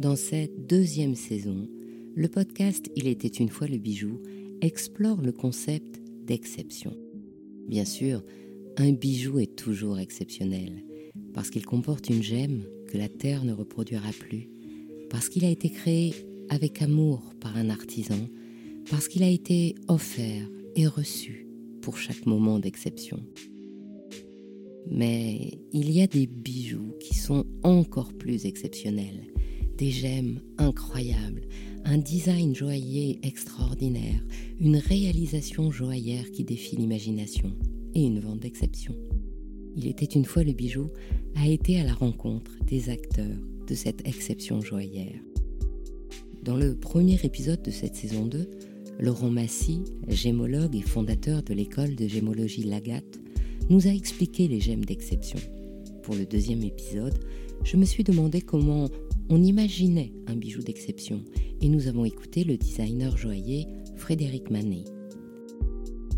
Dans 0.00 0.16
cette 0.16 0.66
deuxième 0.66 1.14
saison, 1.14 1.68
le 2.14 2.26
podcast 2.26 2.90
Il 2.96 3.06
était 3.06 3.28
une 3.28 3.50
fois 3.50 3.66
le 3.66 3.76
bijou 3.76 4.22
explore 4.62 5.20
le 5.20 5.30
concept 5.30 6.00
d'exception. 6.24 6.96
Bien 7.68 7.84
sûr, 7.84 8.24
un 8.78 8.92
bijou 8.92 9.40
est 9.40 9.56
toujours 9.56 9.98
exceptionnel, 9.98 10.82
parce 11.34 11.50
qu'il 11.50 11.66
comporte 11.66 12.08
une 12.08 12.22
gemme 12.22 12.62
que 12.88 12.96
la 12.96 13.10
Terre 13.10 13.44
ne 13.44 13.52
reproduira 13.52 14.08
plus, 14.18 14.48
parce 15.10 15.28
qu'il 15.28 15.44
a 15.44 15.50
été 15.50 15.68
créé 15.68 16.14
avec 16.48 16.80
amour 16.80 17.34
par 17.38 17.58
un 17.58 17.68
artisan, 17.68 18.26
parce 18.88 19.06
qu'il 19.06 19.22
a 19.22 19.28
été 19.28 19.74
offert 19.88 20.48
et 20.76 20.86
reçu 20.86 21.46
pour 21.82 21.98
chaque 21.98 22.24
moment 22.24 22.58
d'exception. 22.58 23.20
Mais 24.90 25.58
il 25.74 25.90
y 25.90 26.00
a 26.00 26.06
des 26.06 26.26
bijoux 26.26 26.94
qui 27.00 27.14
sont 27.14 27.44
encore 27.62 28.14
plus 28.14 28.46
exceptionnels, 28.46 29.26
des 29.80 29.90
gemmes 29.90 30.40
incroyables, 30.58 31.40
un 31.86 31.96
design 31.96 32.54
joaillier 32.54 33.18
extraordinaire, 33.22 34.20
une 34.60 34.76
réalisation 34.76 35.70
joaillère 35.70 36.30
qui 36.32 36.44
défie 36.44 36.76
l'imagination 36.76 37.50
et 37.94 38.02
une 38.02 38.20
vente 38.20 38.40
d'exception. 38.40 38.94
Il 39.74 39.86
était 39.86 40.04
une 40.04 40.26
fois 40.26 40.44
le 40.44 40.52
bijou 40.52 40.90
a 41.34 41.48
été 41.48 41.80
à 41.80 41.84
la 41.84 41.94
rencontre 41.94 42.50
des 42.66 42.90
acteurs 42.90 43.38
de 43.66 43.74
cette 43.74 44.06
exception 44.06 44.60
joaillère. 44.60 45.18
Dans 46.42 46.58
le 46.58 46.74
premier 46.74 47.18
épisode 47.24 47.62
de 47.62 47.70
cette 47.70 47.96
saison 47.96 48.26
2, 48.26 48.50
Laurent 48.98 49.30
Massy, 49.30 49.80
gémologue 50.08 50.76
et 50.76 50.82
fondateur 50.82 51.42
de 51.42 51.54
l'école 51.54 51.94
de 51.94 52.06
gémologie 52.06 52.64
Lagat, 52.64 53.00
nous 53.70 53.86
a 53.86 53.90
expliqué 53.90 54.46
les 54.46 54.60
gemmes 54.60 54.84
d'exception. 54.84 55.38
Pour 56.02 56.16
le 56.16 56.26
deuxième 56.26 56.64
épisode, 56.64 57.18
je 57.64 57.78
me 57.78 57.86
suis 57.86 58.04
demandé 58.04 58.42
comment 58.42 58.90
on 59.30 59.42
imaginait 59.42 60.12
un 60.26 60.34
bijou 60.34 60.60
d'exception 60.60 61.22
et 61.60 61.68
nous 61.68 61.86
avons 61.86 62.04
écouté 62.04 62.42
le 62.42 62.56
designer 62.56 63.16
joaillier 63.16 63.68
Frédéric 63.96 64.50
Manet. 64.50 64.84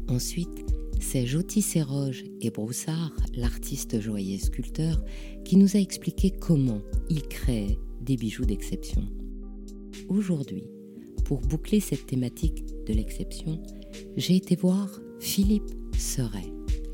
Ensuite, 0.09 0.65
c'est 0.99 1.27
Joti 1.27 1.61
Serroge 1.61 2.25
et 2.41 2.51
Broussard, 2.51 3.15
l'artiste 3.37 4.01
joaillier 4.01 4.39
sculpteur, 4.39 5.05
qui 5.45 5.57
nous 5.57 5.77
a 5.77 5.81
expliqué 5.81 6.31
comment 6.31 6.81
il 7.11 7.23
crée 7.23 7.79
des 8.01 8.17
bijoux 8.17 8.47
d'exception. 8.47 9.03
Aujourd'hui, 10.09 10.65
pour 11.27 11.41
boucler 11.41 11.81
cette 11.81 12.07
thématique 12.07 12.65
de 12.87 12.95
l'exception, 12.95 13.63
j'ai 14.17 14.37
été 14.37 14.57
voir 14.57 14.89
Philippe 15.21 15.71
Seret, 15.99 16.51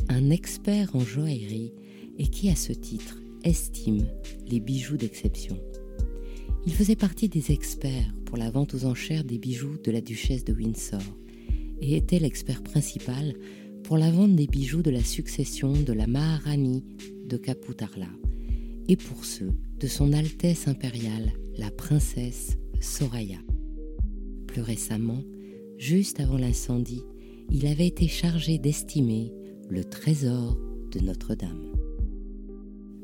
un 0.09 0.31
expert 0.31 0.95
en 0.97 1.01
joaillerie 1.01 1.73
et 2.19 2.27
qui, 2.27 2.51
à 2.51 2.57
ce 2.57 2.73
titre, 2.73 3.21
estime 3.45 4.07
les 4.49 4.59
bijoux 4.59 4.97
d'exception. 4.97 5.57
Il 6.69 6.75
faisait 6.75 6.97
partie 6.97 7.31
des 7.31 7.51
experts 7.51 8.13
pour 8.27 8.37
la 8.37 8.51
vente 8.51 8.75
aux 8.75 8.85
enchères 8.85 9.25
des 9.25 9.39
bijoux 9.39 9.79
de 9.83 9.91
la 9.91 10.03
duchesse 10.03 10.45
de 10.45 10.53
Windsor 10.53 11.01
et 11.81 11.97
était 11.97 12.19
l'expert 12.19 12.63
principal 12.63 13.33
pour 13.85 13.97
la 13.97 14.11
vente 14.11 14.37
des 14.37 14.47
bijoux 14.47 14.83
de 14.83 14.91
la 14.91 15.03
succession 15.03 15.73
de 15.73 15.95
la 15.95 16.07
Maharani 16.07 16.85
de 17.25 17.39
Kaputarla 17.39 18.11
et 18.87 18.97
pour 18.97 19.25
ceux 19.25 19.51
de 19.81 19.87
son 19.87 20.13
Altesse 20.13 20.69
impériale, 20.69 21.33
la 21.57 21.71
princesse 21.71 22.59
Soraya. 22.83 23.39
Plus 24.47 24.61
récemment, 24.61 25.23
juste 25.79 26.21
avant 26.21 26.37
l'incendie, 26.37 27.03
il 27.51 27.67
avait 27.67 27.87
été 27.87 28.09
chargé 28.09 28.59
d'estimer 28.59 29.33
le 29.71 29.85
trésor 29.85 30.59
de 30.93 31.01
Notre-Dame. 31.01 31.73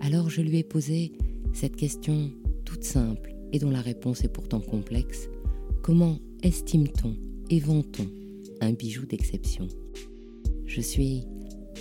Alors 0.00 0.28
je 0.28 0.42
lui 0.42 0.58
ai 0.58 0.64
posé 0.64 1.12
cette 1.54 1.76
question 1.76 2.30
toute 2.66 2.84
simple 2.84 3.33
et 3.54 3.60
dont 3.60 3.70
la 3.70 3.80
réponse 3.80 4.24
est 4.24 4.28
pourtant 4.28 4.60
complexe. 4.60 5.28
Comment 5.80 6.18
estime-t-on 6.42 7.14
et 7.50 7.60
vend-on 7.60 8.06
un 8.60 8.72
bijou 8.72 9.06
d'exception? 9.06 9.68
Je 10.66 10.80
suis 10.80 11.22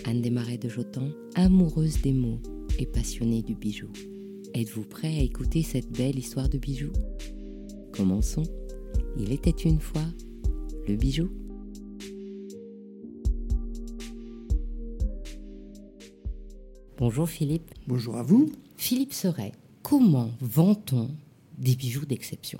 Anne 0.05 0.21
Desmarais 0.21 0.59
de 0.59 0.69
Jotan, 0.69 1.09
amoureuse 1.33 1.99
des 2.03 2.13
mots 2.13 2.39
et 2.77 2.85
passionnée 2.85 3.41
du 3.41 3.55
bijou. 3.55 3.87
Êtes-vous 4.53 4.83
prêt 4.83 5.17
à 5.17 5.21
écouter 5.21 5.63
cette 5.63 5.91
belle 5.91 6.19
histoire 6.19 6.47
de 6.47 6.59
bijou? 6.59 6.91
Commençons. 7.91 8.43
Il 9.17 9.31
était 9.31 9.49
une 9.49 9.79
fois 9.79 10.05
le 10.87 10.95
bijou. 10.95 11.31
Bonjour 16.99 17.27
Philippe. 17.27 17.71
Bonjour 17.87 18.15
à 18.17 18.21
vous. 18.21 18.51
Philippe 18.77 19.13
Seret, 19.13 19.53
comment 19.81 20.29
vend-on 20.39 21.09
des 21.57 21.75
bijoux 21.75 22.05
d'exception 22.05 22.59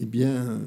Eh 0.00 0.06
bien, 0.06 0.60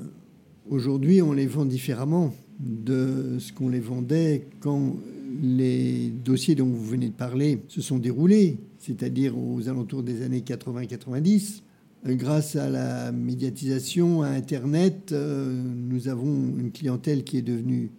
aujourd'hui, 0.70 1.22
on 1.22 1.34
les 1.34 1.48
vend 1.48 1.66
différemment 1.66 2.34
de 2.60 3.38
ce 3.40 3.54
qu'on 3.54 3.70
les 3.70 3.80
vendait 3.80 4.48
quand 4.60 4.96
les 5.42 6.10
dossiers 6.10 6.56
dont 6.56 6.66
vous 6.66 6.84
venez 6.84 7.10
de 7.10 7.14
parler 7.14 7.62
se 7.68 7.82
sont 7.82 8.00
déroulés, 8.00 8.58
c'est-à-dire 8.80 9.38
aux 9.38 9.68
alentours 9.70 10.04
des 10.04 10.24
années 10.24 10.42
80-90. 10.42 11.62
Grâce 12.06 12.56
à 12.56 12.70
la 12.70 13.12
médiatisation, 13.12 14.22
à 14.22 14.30
Internet, 14.30 15.12
euh, 15.12 15.62
nous 15.62 16.08
avons 16.08 16.32
une 16.58 16.72
clientèle 16.72 17.24
qui 17.24 17.38
est 17.38 17.42
devenue 17.42 17.92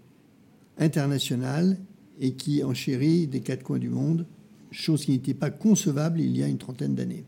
internationale 0.79 1.77
et 2.21 2.33
qui 2.33 2.65
enchérit 2.65 3.27
des 3.27 3.41
quatre 3.41 3.63
coins 3.63 3.79
du 3.79 3.91
monde, 3.91 4.25
chose 4.71 5.05
qui 5.05 5.13
n'était 5.13 5.35
pas 5.35 5.51
concevable 5.51 6.21
il 6.21 6.37
y 6.37 6.43
a 6.43 6.49
une 6.49 6.59
trentaine 6.59 6.95
d'années. 6.95 7.25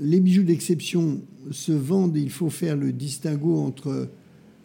Les 0.00 0.20
bijoux 0.20 0.44
d'exception 0.44 1.22
se 1.50 1.72
vendent, 1.72 2.16
il 2.16 2.30
faut 2.30 2.50
faire 2.50 2.76
le 2.76 2.92
distinguo 2.92 3.58
entre 3.58 4.08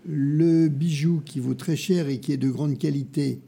le 0.05 0.67
bijou 0.67 1.21
qui 1.25 1.39
vaut 1.39 1.53
très 1.53 1.75
cher 1.75 2.09
et 2.09 2.19
qui 2.19 2.33
est 2.33 2.37
de 2.37 2.49
grande 2.49 2.77
qualité 2.77 3.39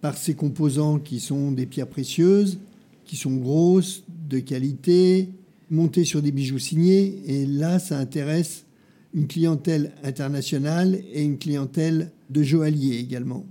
par 0.00 0.16
ses 0.16 0.34
composants 0.34 0.98
qui 0.98 1.20
sont 1.20 1.52
des 1.52 1.66
pierres 1.66 1.88
précieuses, 1.88 2.58
qui 3.04 3.16
sont 3.16 3.36
grosses, 3.36 4.04
de 4.28 4.38
qualité, 4.38 5.30
montées 5.70 6.04
sur 6.04 6.22
des 6.22 6.32
bijoux 6.32 6.58
signés. 6.58 7.22
Et 7.26 7.46
là, 7.46 7.78
ça 7.78 7.98
intéresse 7.98 8.66
une 9.14 9.26
clientèle 9.26 9.92
internationale 10.02 11.00
et 11.12 11.22
une 11.22 11.38
clientèle 11.38 12.12
de 12.30 12.42
joailliers 12.42 12.98
également. 12.98 13.46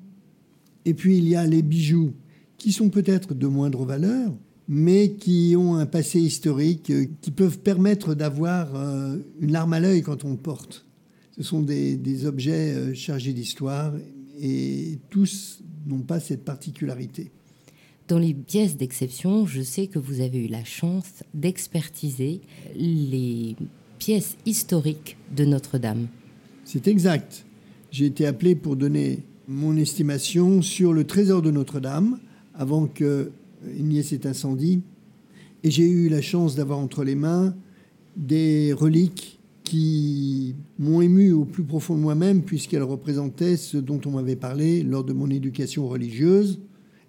Et 0.86 0.94
puis 0.94 1.18
il 1.18 1.28
y 1.28 1.36
a 1.36 1.46
les 1.46 1.62
bijoux 1.62 2.14
qui 2.58 2.72
sont 2.72 2.90
peut-être 2.90 3.34
de 3.34 3.48
moindre 3.48 3.86
valeur, 3.86 4.34
mais 4.74 5.12
qui 5.12 5.54
ont 5.58 5.76
un 5.76 5.86
passé 5.86 6.22
historique, 6.22 6.94
qui 7.20 7.32
peuvent 7.32 7.60
permettre 7.60 8.16
d'avoir 8.16 8.74
euh, 8.74 9.18
une 9.42 9.52
larme 9.52 9.74
à 9.74 9.82
l'œil 9.82 10.02
quand 10.02 10.24
on 10.24 10.32
le 10.32 10.38
porte. 10.38 10.86
Ce 11.36 11.44
sont 11.44 11.60
des, 11.60 12.26
objets 12.26 12.74
euh, 12.74 12.94
chargés 12.94 13.34
d'histoire 13.34 13.94
et 14.40 14.98
tous 15.10 15.62
n'ont 15.86 16.00
pas 16.00 16.22
cette 16.22 16.46
particularité. 16.46 17.32
Dans 18.08 18.18
les 18.18 18.34
pièces 18.34 18.78
d'exception, 18.78 19.46
je 19.46 19.62
sais 19.62 19.88
que 19.88 20.00
vous 20.00 20.22
avez 20.22 20.46
eu 20.46 20.48
la 20.48 20.64
chance 20.64 21.22
d'expertiser 21.34 22.40
les 22.74 23.58
pièces 24.00 24.38
historiques 24.46 25.18
de 25.36 25.44
Notre-Dame. 25.44 26.08
C'est 26.64 26.88
exact. 26.88 27.46
J'ai 27.92 28.06
été 28.06 28.26
appelé 28.26 28.56
pour 28.56 28.78
donner 28.78 29.20
mon 29.50 29.76
estimation 29.76 30.62
sur 30.62 30.94
le 30.94 31.04
trésor 31.04 31.42
de 31.42 31.52
Notre-Dame 31.52 32.20
avant 32.54 32.88
qu'il 33.64 33.86
n'y 33.86 34.00
ait 34.00 34.04
cet 34.04 34.26
incendie. 34.26 34.82
Et 35.64 35.72
j'ai 35.72 35.88
eu 35.88 36.10
la 36.10 36.22
chance 36.22 36.56
d'avoir 36.56 36.80
entre 36.80 37.04
les 37.04 37.16
mains 37.16 37.56
des 38.16 38.74
reliques 38.74 39.40
qui 39.64 40.56
m'ont 40.80 41.02
ému 41.02 41.32
au 41.32 41.46
plus 41.46 41.64
profond 41.64 41.96
de 41.96 42.02
moi-même, 42.02 42.42
puisqu'elles 42.42 42.84
représentaient 42.84 43.56
ce 43.56 43.78
dont 43.78 44.02
on 44.06 44.12
m'avait 44.12 44.36
parlé 44.36 44.84
lors 44.84 45.04
de 45.04 45.14
mon 45.14 45.30
éducation 45.30 45.88
religieuse, 45.88 46.60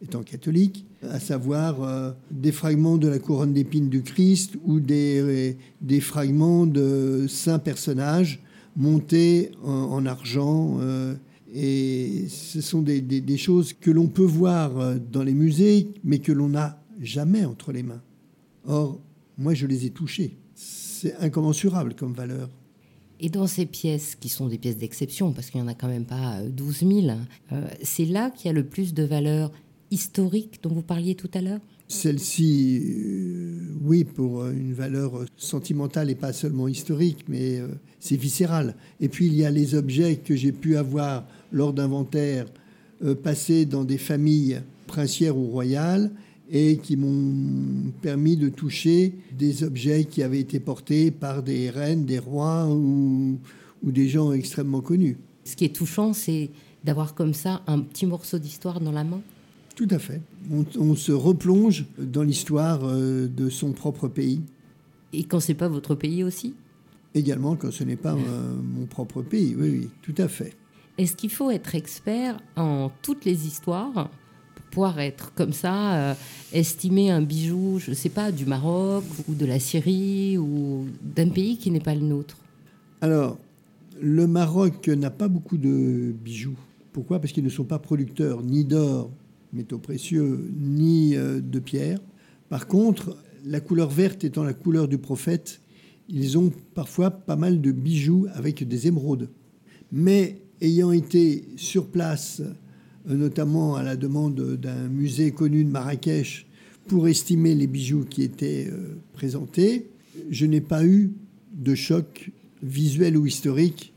étant 0.02 0.22
catholique, 0.22 0.84
à 1.02 1.18
savoir 1.18 1.82
euh, 1.82 2.12
des 2.30 2.52
fragments 2.52 2.98
de 2.98 3.08
la 3.08 3.18
couronne 3.18 3.52
d'épines 3.52 3.88
du 3.88 4.02
Christ 4.02 4.54
ou 4.64 4.78
des, 4.78 5.56
des 5.80 6.00
fragments 6.00 6.66
de 6.66 7.26
saints 7.28 7.58
personnages 7.58 8.40
montés 8.76 9.50
en, 9.64 10.06
argent. 10.06 10.78
Euh, 10.80 11.14
et 11.54 12.26
ce 12.28 12.60
sont 12.60 12.82
des, 12.82 13.00
des 13.00 13.36
choses 13.36 13.72
que 13.72 13.90
l'on 13.90 14.08
peut 14.08 14.22
voir 14.22 14.78
euh, 14.78 14.96
dans 14.98 15.22
les 15.22 15.34
musées, 15.34 15.88
mais 16.04 16.18
que 16.18 16.32
l'on 16.32 16.48
n'a 16.48 16.82
jamais 17.00 17.44
entre 17.44 17.72
les 17.72 17.82
mains. 17.82 18.02
Or, 18.64 19.00
moi, 19.38 19.54
je 19.54 19.66
les 19.66 19.86
ai 19.86 19.90
touchés 19.90 20.36
c'est 21.02 21.16
incommensurable 21.16 21.94
comme 21.94 22.12
valeur. 22.12 22.48
Et 23.18 23.28
dans 23.28 23.46
ces 23.46 23.66
pièces, 23.66 24.14
qui 24.14 24.28
sont 24.28 24.46
des 24.46 24.58
pièces 24.58 24.76
d'exception, 24.76 25.32
parce 25.32 25.50
qu'il 25.50 25.60
n'y 25.60 25.66
en 25.66 25.70
a 25.70 25.74
quand 25.74 25.88
même 25.88 26.04
pas 26.04 26.40
12 26.42 26.82
euh, 26.82 27.00
000, 27.02 27.08
hein, 27.08 27.26
euh, 27.52 27.66
c'est 27.82 28.04
là 28.04 28.30
qu'il 28.30 28.46
y 28.46 28.50
a 28.50 28.52
le 28.52 28.64
plus 28.64 28.94
de 28.94 29.02
valeur 29.02 29.50
historique 29.90 30.60
dont 30.62 30.70
vous 30.70 30.82
parliez 30.82 31.14
tout 31.14 31.30
à 31.34 31.40
l'heure? 31.40 31.60
Celle-ci, 31.88 32.80
euh, 32.84 33.74
oui, 33.82 34.04
pour 34.04 34.46
une 34.46 34.74
valeur 34.74 35.24
sentimentale 35.36 36.08
et 36.10 36.14
pas 36.14 36.32
seulement 36.32 36.68
historique, 36.68 37.24
mais 37.28 37.60
c'est 38.00 38.16
viscéral. 38.16 38.76
Et 39.00 39.08
puis 39.08 39.26
il 39.26 39.34
y 39.34 39.44
a 39.44 39.50
les 39.50 39.74
objets 39.74 40.16
que 40.16 40.34
j'ai 40.34 40.52
pu 40.52 40.76
avoir 40.76 41.26
lors 41.52 41.72
d'inventaires 41.72 42.46
passés 43.22 43.66
dans 43.66 43.84
des 43.84 43.98
familles 43.98 44.60
princières 44.86 45.36
ou 45.36 45.46
royales 45.46 46.10
et 46.50 46.76
qui 46.76 46.96
m'ont 46.96 47.90
permis 48.02 48.36
de 48.36 48.48
toucher 48.50 49.14
des 49.36 49.64
objets 49.64 50.04
qui 50.04 50.22
avaient 50.22 50.40
été 50.40 50.60
portés 50.60 51.10
par 51.10 51.42
des 51.42 51.70
reines, 51.70 52.04
des 52.04 52.18
rois 52.18 52.66
ou, 52.68 53.38
ou 53.82 53.90
des 53.90 54.08
gens 54.08 54.32
extrêmement 54.32 54.82
connus. 54.82 55.16
Ce 55.44 55.56
qui 55.56 55.64
est 55.64 55.74
touchant, 55.74 56.12
c'est 56.12 56.50
d'avoir 56.84 57.14
comme 57.14 57.34
ça 57.34 57.62
un 57.66 57.80
petit 57.80 58.06
morceau 58.06 58.38
d'histoire 58.38 58.80
dans 58.80 58.92
la 58.92 59.04
main 59.04 59.22
Tout 59.74 59.88
à 59.90 59.98
fait. 59.98 60.20
On, 60.78 60.94
se 60.94 61.12
replonge 61.12 61.86
dans 61.98 62.22
l'histoire 62.22 62.80
euh, 62.84 63.28
de 63.28 63.48
son 63.48 63.72
propre 63.72 64.08
pays. 64.08 64.42
Et 65.12 65.24
quand 65.24 65.40
c'est 65.40 65.54
pas 65.54 65.68
votre 65.68 65.94
pays 65.94 66.22
aussi? 66.22 66.54
Également 67.14 67.56
quand 67.56 67.70
ce 67.70 67.84
n'est 67.84 67.96
pas 67.96 68.14
euh, 68.14 68.54
mon 68.62 68.86
propre 68.86 69.22
pays, 69.22 69.54
oui, 69.58 69.70
oui, 69.70 69.88
tout 70.02 70.14
à 70.18 70.28
fait. 70.28 70.54
Est-ce 70.98 71.16
qu'il 71.16 71.30
faut 71.30 71.50
être 71.50 71.74
expert 71.74 72.38
en 72.56 72.90
toutes 73.02 73.24
les 73.24 73.46
histoires 73.46 74.10
pour 74.54 74.64
pouvoir 74.66 75.00
être 75.00 75.32
comme 75.34 75.52
ça, 75.52 75.94
euh, 75.94 76.14
estimer 76.52 77.10
un 77.10 77.22
bijou, 77.22 77.78
je 77.78 77.90
ne 77.90 77.94
sais 77.94 78.08
pas, 78.08 78.30
du 78.30 78.44
Maroc 78.44 79.04
ou 79.28 79.34
de 79.34 79.46
la 79.46 79.58
Syrie 79.58 80.36
ou 80.38 80.86
d'un 81.02 81.28
pays 81.28 81.56
qui 81.56 81.70
n'est 81.70 81.80
pas 81.80 81.94
le 81.94 82.02
nôtre? 82.02 82.36
Alors, 83.00 83.38
le 84.00 84.26
Maroc 84.26 84.88
n'a 84.88 85.10
pas 85.10 85.28
beaucoup 85.28 85.56
de 85.56 86.12
bijoux. 86.12 86.56
Pourquoi? 86.92 87.20
Parce 87.20 87.32
qu'ils 87.32 87.44
ne 87.44 87.48
sont 87.48 87.64
pas 87.64 87.78
producteurs 87.78 88.42
ni 88.42 88.64
d'or, 88.64 89.10
métaux 89.52 89.78
précieux, 89.78 90.50
ni 90.58 91.16
euh, 91.16 91.40
de 91.40 91.58
pierre. 91.58 92.00
Par 92.48 92.66
contre, 92.66 93.16
la 93.44 93.60
couleur 93.60 93.88
verte 93.88 94.24
étant 94.24 94.44
la 94.44 94.52
couleur 94.52 94.88
du 94.88 94.98
prophète, 94.98 95.60
ils 96.08 96.36
ont 96.36 96.52
parfois 96.74 97.10
pas 97.10 97.36
mal 97.36 97.60
de 97.60 97.72
bijoux 97.72 98.26
avec 98.34 98.66
des 98.66 98.86
émeraudes. 98.86 99.30
Mais 99.90 100.41
ayant 100.62 100.92
été 100.92 101.44
sur 101.56 101.88
place, 101.88 102.40
euh, 103.10 103.14
notamment 103.14 103.76
à 103.76 103.82
la 103.82 103.96
demande 103.96 104.56
d'un 104.56 104.88
musée 104.88 105.32
connu 105.32 105.64
de 105.64 105.70
Marrakech, 105.70 106.46
pour 106.86 107.08
estimer 107.08 107.54
les 107.54 107.66
bijoux 107.66 108.04
qui 108.04 108.22
étaient 108.22 108.68
euh, 108.70 108.96
présentés, 109.12 109.90
je 110.30 110.46
n'ai 110.46 110.60
pas 110.60 110.84
eu 110.84 111.12
de 111.52 111.74
choc 111.74 112.30
visuel 112.62 113.16
ou 113.16 113.26
historique 113.26 113.92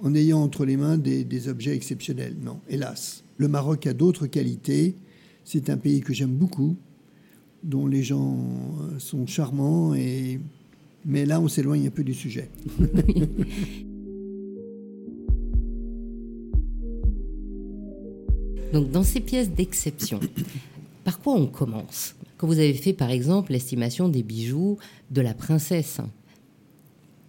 en 0.00 0.14
ayant 0.14 0.42
entre 0.42 0.64
les 0.64 0.76
mains 0.76 0.98
des, 0.98 1.48
objets 1.48 1.74
exceptionnels. 1.74 2.36
Non, 2.42 2.60
hélas. 2.68 3.24
Le 3.36 3.48
Maroc 3.48 3.86
a 3.86 3.94
d'autres 3.94 4.26
qualités. 4.26 4.94
C'est 5.44 5.70
un 5.70 5.76
pays 5.76 6.00
que 6.00 6.12
j'aime 6.12 6.34
beaucoup, 6.34 6.76
dont 7.62 7.86
les 7.86 8.02
gens 8.02 8.36
euh, 8.36 8.98
sont 8.98 9.26
charmants. 9.26 9.94
Et... 9.94 10.40
Mais 11.04 11.26
là, 11.26 11.40
on 11.40 11.48
s'éloigne 11.48 11.86
un 11.86 11.90
peu 11.90 12.04
du 12.04 12.14
sujet. 12.14 12.50
Donc, 18.74 18.90
dans 18.90 19.04
ces 19.04 19.20
pièces 19.20 19.52
d'exception, 19.52 20.18
par 21.04 21.20
quoi 21.20 21.34
on 21.34 21.46
commence? 21.46 22.16
Quand 22.36 22.48
vous 22.48 22.58
avez 22.58 22.74
fait, 22.74 22.92
par 22.92 23.12
exemple, 23.12 23.52
l'estimation 23.52 24.08
des 24.08 24.24
bijoux 24.24 24.78
de 25.12 25.20
la 25.20 25.32
princesse, 25.32 26.00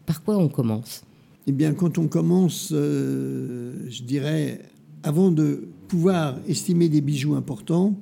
par 0.07 0.23
quoi 0.23 0.37
on 0.39 0.49
commence? 0.49 1.03
Eh 1.45 1.51
bien, 1.51 1.75
quand 1.75 1.99
on 1.99 2.07
commence, 2.07 2.69
euh, 2.71 3.75
je 3.87 4.01
dirais, 4.01 4.59
avant 5.03 5.29
de 5.29 5.67
pouvoir 5.87 6.39
estimer 6.47 6.89
des 6.89 7.01
bijoux 7.01 7.35
importants, 7.35 7.93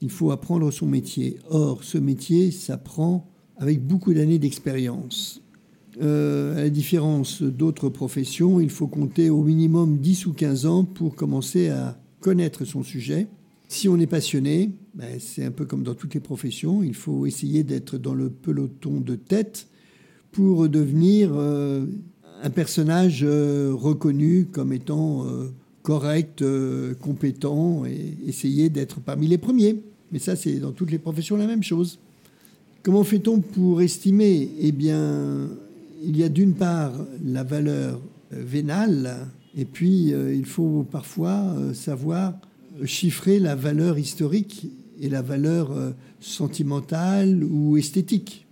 il 0.00 0.10
faut 0.10 0.32
apprendre 0.32 0.68
son 0.72 0.86
métier. 0.86 1.38
Or, 1.50 1.84
ce 1.84 1.98
métier 1.98 2.50
s'apprend 2.50 3.30
avec 3.58 3.86
beaucoup 3.86 4.12
d'années 4.12 4.40
d'expérience. 4.40 5.40
Euh, 6.02 6.56
à 6.56 6.62
la 6.62 6.70
différence 6.70 7.42
d'autres 7.42 7.90
professions, 7.90 8.58
il 8.60 8.70
faut 8.70 8.88
compter 8.88 9.30
au 9.30 9.44
minimum 9.44 9.98
10 9.98 10.26
ou 10.26 10.32
15 10.32 10.66
ans 10.66 10.82
pour 10.82 11.14
commencer 11.14 11.68
à 11.68 11.96
connaître 12.22 12.64
son 12.64 12.82
sujet. 12.82 13.26
Si 13.68 13.88
on 13.88 13.98
est 13.98 14.06
passionné, 14.06 14.70
ben, 14.94 15.18
c'est 15.18 15.44
un 15.44 15.50
peu 15.50 15.66
comme 15.66 15.82
dans 15.82 15.94
toutes 15.94 16.14
les 16.14 16.20
professions, 16.20 16.82
il 16.82 16.94
faut 16.94 17.26
essayer 17.26 17.64
d'être 17.64 17.98
dans 17.98 18.14
le 18.14 18.30
peloton 18.30 19.00
de 19.00 19.16
tête 19.16 19.66
pour 20.30 20.68
devenir 20.68 21.30
euh, 21.34 21.84
un 22.42 22.50
personnage 22.50 23.22
euh, 23.22 23.72
reconnu 23.74 24.46
comme 24.50 24.72
étant 24.72 25.26
euh, 25.26 25.50
correct, 25.82 26.44
compétent, 27.00 27.84
et 27.86 28.16
essayer 28.26 28.68
d'être 28.68 29.00
parmi 29.00 29.26
les 29.26 29.38
premiers. 29.38 29.82
Mais 30.12 30.20
ça, 30.20 30.36
c'est 30.36 30.60
dans 30.60 30.70
toutes 30.70 30.92
les 30.92 30.98
professions 30.98 31.36
la 31.36 31.48
même 31.48 31.64
chose. 31.64 31.98
Comment 32.84 33.02
fait-on 33.02 33.40
pour 33.40 33.82
estimer? 33.82 34.48
Eh 34.60 34.70
bien, 34.70 35.48
il 36.04 36.16
y 36.16 36.22
a 36.22 36.28
d'une 36.28 36.54
part 36.54 36.92
la 37.24 37.42
valeur 37.42 38.00
vénale, 38.30 39.26
et 39.56 39.64
puis 39.64 40.12
il 40.12 40.44
faut 40.44 40.82
parfois 40.90 41.54
savoir 41.74 42.34
chiffrer 42.84 43.38
la 43.38 43.54
valeur 43.54 43.98
historique 43.98 44.68
et 45.00 45.08
la 45.08 45.22
valeur 45.22 45.94
sentimentale 46.20 47.44
ou 47.44 47.76
esthétique. 47.76 48.46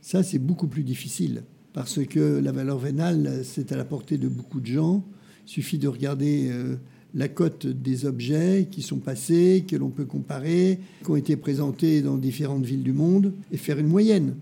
Ça, 0.00 0.22
c'est 0.22 0.38
beaucoup 0.38 0.66
plus 0.66 0.84
difficile 0.84 1.42
parce 1.74 2.04
que 2.04 2.38
la 2.38 2.52
valeur 2.52 2.78
vénale, 2.78 3.40
c'est 3.42 3.72
à 3.72 3.76
la 3.76 3.84
portée 3.84 4.16
de 4.16 4.28
beaucoup 4.28 4.60
de 4.60 4.66
gens. 4.66 5.04
Il 5.46 5.50
suffit 5.50 5.76
de 5.76 5.88
regarder 5.88 6.48
euh, 6.50 6.76
la 7.14 7.28
cote 7.28 7.66
des 7.66 8.06
objets 8.06 8.68
qui 8.70 8.80
sont 8.80 8.98
passés, 8.98 9.64
que 9.68 9.76
l'on 9.76 9.90
peut 9.90 10.04
comparer, 10.04 10.78
qui 11.02 11.10
ont 11.10 11.16
été 11.16 11.36
présentés 11.36 12.00
dans 12.00 12.16
différentes 12.16 12.64
villes 12.64 12.84
du 12.84 12.92
monde, 12.92 13.32
et 13.50 13.56
faire 13.56 13.78
une 13.78 13.88
moyenne. 13.88 14.34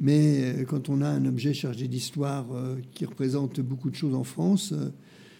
Mais 0.00 0.42
euh, 0.42 0.64
quand 0.64 0.88
on 0.88 1.00
a 1.00 1.08
un 1.08 1.24
objet 1.26 1.54
chargé 1.54 1.88
d'histoire 1.88 2.46
euh, 2.52 2.76
qui 2.92 3.04
représente 3.04 3.60
beaucoup 3.60 3.90
de 3.90 3.96
choses 3.96 4.14
en 4.14 4.24
France, 4.24 4.72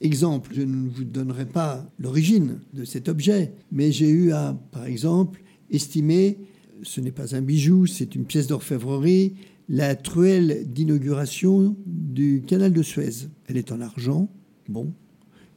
exemple, 0.00 0.52
je 0.54 0.62
ne 0.62 0.88
vous 0.88 1.04
donnerai 1.04 1.46
pas 1.46 1.88
l'origine 1.98 2.60
de 2.74 2.84
cet 2.84 3.08
objet, 3.08 3.52
mais 3.72 3.92
j'ai 3.92 4.08
eu 4.08 4.32
à, 4.32 4.58
par 4.72 4.86
exemple, 4.86 5.42
estimer, 5.70 6.38
ce 6.82 7.00
n'est 7.00 7.12
pas 7.12 7.34
un 7.34 7.42
bijou, 7.42 7.86
c'est 7.86 8.14
une 8.14 8.24
pièce 8.24 8.46
d'orfèvrerie, 8.46 9.34
la 9.68 9.94
truelle 9.96 10.66
d'inauguration 10.66 11.76
du 11.86 12.42
canal 12.46 12.72
de 12.72 12.82
Suez. 12.82 13.28
Elle 13.46 13.56
est 13.56 13.72
en 13.72 13.80
argent. 13.80 14.30
Bon, 14.68 14.92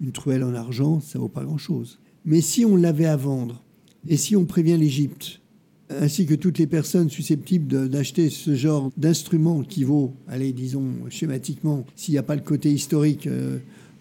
une 0.01 0.11
truelle 0.11 0.43
en 0.43 0.53
argent, 0.53 0.99
ça 0.99 1.19
vaut 1.19 1.29
pas 1.29 1.43
grand-chose. 1.43 1.99
Mais 2.25 2.41
si 2.41 2.65
on 2.65 2.75
l'avait 2.75 3.05
à 3.05 3.15
vendre, 3.15 3.63
et 4.07 4.17
si 4.17 4.35
on 4.35 4.45
prévient 4.45 4.77
l'Égypte, 4.77 5.40
ainsi 5.99 6.25
que 6.25 6.35
toutes 6.35 6.57
les 6.57 6.67
personnes 6.67 7.09
susceptibles 7.09 7.89
d'acheter 7.89 8.29
ce 8.29 8.55
genre 8.55 8.91
d'instrument 8.97 9.63
qui 9.63 9.83
vaut, 9.83 10.13
allez, 10.27 10.53
disons 10.53 10.85
schématiquement, 11.09 11.85
s'il 11.95 12.13
n'y 12.13 12.17
a 12.17 12.23
pas 12.23 12.35
le 12.35 12.41
côté 12.41 12.71
historique, 12.71 13.27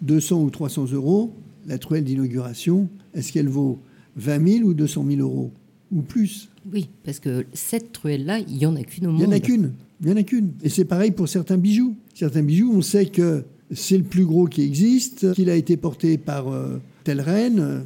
200 0.01 0.39
euh, 0.39 0.43
ou 0.43 0.49
300 0.49 0.91
euros, 0.93 1.33
la 1.67 1.77
truelle 1.77 2.03
d'inauguration, 2.03 2.89
est-ce 3.13 3.31
qu'elle 3.31 3.49
vaut 3.49 3.79
20 4.15 4.47
000 4.59 4.69
ou 4.69 4.73
200 4.73 5.05
000 5.07 5.21
euros 5.21 5.51
Ou 5.91 6.01
plus? 6.01 6.49
Oui, 6.71 6.89
parce 7.03 7.19
que 7.19 7.45
cette 7.53 7.91
truelle-là, 7.91 8.39
il 8.39 8.57
n'y 8.57 8.65
en 8.65 8.75
a 8.75 8.83
qu'une 8.83 9.07
au 9.07 9.11
monde. 9.11 9.21
Il 9.21 9.27
n'y 9.27 9.33
en 9.33 9.37
a 9.37 9.39
qu'une. 9.39 9.73
Il 10.01 10.07
n'y 10.07 10.13
en 10.13 10.17
a 10.17 10.23
qu'une. 10.23 10.51
Et 10.63 10.69
c'est 10.69 10.85
pareil 10.85 11.11
pour 11.11 11.29
certains 11.29 11.57
bijoux. 11.57 11.95
Certains 12.13 12.43
bijoux, 12.43 12.71
on 12.73 12.81
sait 12.81 13.05
que 13.05 13.43
c'est 13.71 13.97
le 13.97 14.03
plus 14.03 14.25
gros 14.25 14.47
qui 14.47 14.61
existe, 14.63 15.33
qu'il 15.33 15.49
a 15.49 15.55
été 15.55 15.77
porté 15.77 16.17
par 16.17 16.49
euh, 16.49 16.79
telle 17.03 17.21
reine. 17.21 17.85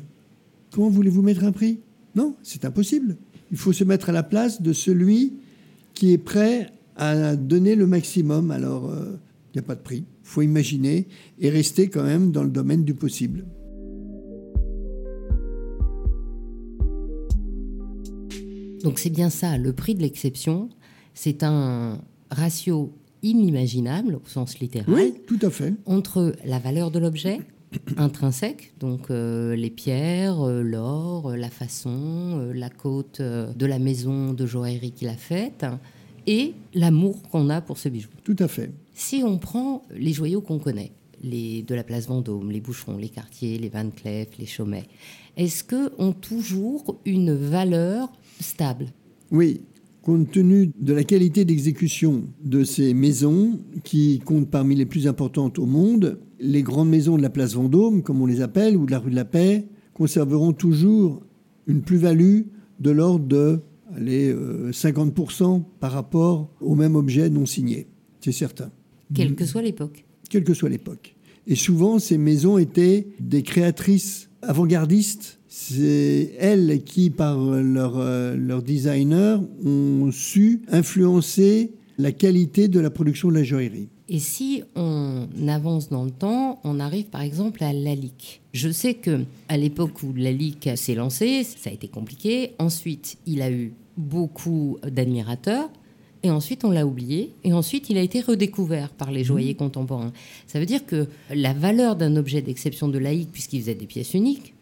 Comment 0.72 0.90
voulez-vous 0.90 1.22
mettre 1.22 1.44
un 1.44 1.52
prix? 1.52 1.80
Non, 2.16 2.36
c'est 2.44 2.66
impossible. 2.66 3.18
Il 3.52 3.58
faut 3.58 3.74
se 3.74 3.84
mettre 3.84 4.10
à 4.10 4.12
la 4.12 4.24
place 4.24 4.62
de 4.62 4.74
celui 4.74 5.34
qui 5.94 6.12
est 6.12 6.18
prêt 6.18 6.70
à 6.96 7.36
donner 7.36 7.76
le 7.76 7.88
maximum. 7.88 8.52
Alors, 8.52 8.90
euh, 8.90 9.18
il 9.54 9.60
n'y 9.60 9.60
a 9.60 9.68
pas 9.68 9.76
de 9.76 9.82
prix. 9.82 10.06
Il 10.24 10.28
faut 10.28 10.42
imaginer 10.42 11.08
et 11.40 11.50
rester 11.50 11.88
quand 11.88 12.04
même 12.04 12.32
dans 12.32 12.44
le 12.44 12.50
domaine 12.50 12.84
du 12.84 12.94
possible. 12.94 13.46
Donc 18.84 19.00
c'est 19.00 19.10
bien 19.10 19.32
ça, 19.32 19.58
le 19.58 19.74
prix 19.74 19.96
de 19.96 20.02
l'exception, 20.04 20.70
c'est 21.16 21.42
un 21.42 22.00
ratio 22.30 22.94
inimaginable 23.24 24.16
au 24.24 24.28
sens 24.28 24.60
littéral. 24.60 24.94
Oui, 24.94 25.16
tout 25.26 25.40
à 25.42 25.50
fait. 25.50 25.74
Entre 25.88 26.36
la 26.46 26.60
valeur 26.60 26.92
de 26.92 27.00
l'objet 27.00 27.40
intrinsèque, 27.98 28.74
donc 28.80 29.10
euh, 29.10 29.56
les 29.56 29.70
pierres, 29.70 30.42
euh, 30.42 30.62
l'or, 30.62 31.32
euh, 31.32 31.36
la 31.36 31.50
façon, 31.50 32.52
la 32.54 32.70
côte 32.70 33.22
de 33.22 33.66
la 33.66 33.80
maison 33.80 34.34
de 34.34 34.46
joaillerie 34.46 34.92
qu'il 34.92 35.08
a 35.08 35.16
faite, 35.16 35.66
et 36.28 36.54
l'amour 36.74 37.22
qu'on 37.24 37.50
a 37.50 37.62
pour 37.62 37.78
ce 37.78 37.90
bijou. 37.90 38.10
Tout 38.24 38.36
à 38.40 38.48
fait. 38.48 38.72
Si 38.94 39.22
on 39.24 39.38
prend 39.38 39.84
les 39.92 40.14
joyaux 40.14 40.42
qu'on 40.42 40.60
connaît, 40.60 40.92
les 41.22 41.64
de 41.64 41.76
la 41.76 41.84
place 41.84 42.08
Vendôme, 42.08 42.52
les 42.52 42.62
boucherons, 42.62 42.98
les 42.98 43.10
quartiers, 43.10 43.58
les 43.58 43.70
Van 43.70 43.90
Cleef, 43.90 44.38
les 44.38 44.46
Chaumet, 44.46 44.86
est-ce 45.38 45.64
qu'eux 45.64 45.92
ont 45.98 46.14
toujours 46.14 47.00
une 47.06 47.34
valeur 47.34 48.12
stable? 48.40 48.88
Oui, 49.32 49.62
Compte 50.06 50.30
tenu 50.30 50.70
de 50.80 50.94
la 50.94 51.04
qualité 51.04 51.46
d'exécution 51.46 52.26
de 52.44 52.64
ces 52.64 52.94
maisons, 52.94 53.60
qui 53.84 54.20
comptent 54.20 54.52
parmi 54.52 54.76
les 54.76 54.86
plus 54.86 55.08
importantes 55.08 55.58
au 55.58 55.66
monde, 55.66 56.20
les 56.40 56.62
grandes 56.62 56.90
maisons 56.90 57.18
de 57.18 57.24
la 57.24 57.32
place 57.32 57.56
Vendôme, 57.56 58.04
comme 58.04 58.22
on 58.22 58.28
les 58.28 58.42
appelle, 58.42 58.78
ou 58.78 58.86
de 58.86 58.92
la 58.92 59.00
rue 59.00 59.10
de 59.10 59.16
la 59.16 59.26
Paix, 59.26 59.66
conserveront 59.96 60.54
toujours 60.54 61.24
une 61.66 61.82
plus-value 61.82 62.42
de 62.80 62.92
l'ordre 62.92 63.26
de 63.26 63.60
allez, 63.96 64.32
50% 64.32 65.42
euh, 65.42 65.60
par 65.80 65.94
rapport 65.94 66.52
au 66.62 66.76
même 66.76 66.96
objet 66.96 67.32
non 67.32 67.48
signé. 67.48 67.88
C'est 68.20 68.32
certain. 68.32 68.70
Quelle 69.12 69.34
que 69.34 69.46
soit 69.46 69.64
l'époque. 69.64 70.06
Quelle 70.30 70.44
que 70.44 70.54
soit 70.54 70.70
l'époque. 70.70 71.16
Et 71.48 71.56
souvent, 71.56 71.98
ces 71.98 72.20
maisons 72.20 72.60
étaient 72.60 73.08
des 73.20 73.42
créatrices 73.42 74.30
avant-gardistes. 74.48 75.40
C'est 75.48 76.34
elles 76.40 76.84
qui, 76.84 77.10
par 77.10 77.38
leur, 77.40 77.98
euh, 77.98 78.36
leur 78.36 78.62
designer, 78.62 79.42
ont 79.66 80.12
su 80.12 80.62
influencer 80.70 81.72
la 81.98 82.12
qualité 82.12 82.68
de 82.68 82.80
la 82.80 82.90
production 82.90 83.30
de 83.30 83.36
la 83.36 83.44
joaillerie. 83.44 83.88
Et 84.08 84.20
si 84.20 84.64
on 84.76 85.28
avance 85.48 85.90
dans 85.90 86.04
le 86.04 86.12
temps, 86.12 86.60
on 86.64 86.80
arrive 86.80 87.06
par 87.06 87.22
exemple 87.22 87.64
à 87.64 87.74
Lalique. 87.74 88.42
Je 88.54 88.70
sais 88.70 88.94
que 88.94 89.22
à 89.50 89.58
l'époque 89.58 90.04
où 90.04 90.14
Lalique 90.14 90.70
s'est 90.76 90.94
lancé, 90.94 91.44
ça 91.44 91.70
a 91.70 91.74
été 91.74 91.88
compliqué. 91.88 92.52
Ensuite, 92.60 93.18
il 93.26 93.42
a 93.42 93.50
eu 93.50 93.74
beaucoup 93.98 94.78
d'admirateurs. 94.84 95.70
Et 96.26 96.32
ensuite, 96.32 96.66
on 96.66 96.72
l'a 96.72 96.88
oublié. 96.88 97.30
Et 97.44 97.54
ensuite, 97.54 97.92
il 97.92 98.00
a 98.00 98.02
été 98.02 98.20
redécouvert 98.20 98.90
par 98.90 99.12
les 99.12 99.24
joailliers 99.24 99.54
mmh. 99.54 99.58
contemporains. 99.58 100.12
Ça 100.48 100.60
veut 100.60 100.66
dire 100.66 100.84
que 100.84 101.06
la 101.30 101.54
valeur 101.54 101.96
d'un 101.96 102.16
objet 102.16 102.42
d'exception 102.42 102.88
de 102.88 102.98
laïque, 102.98 103.30
puisqu'il 103.32 103.62
faisait 103.62 103.76
des 103.76 103.86
pièces 103.86 104.16
uniques, 104.16 104.56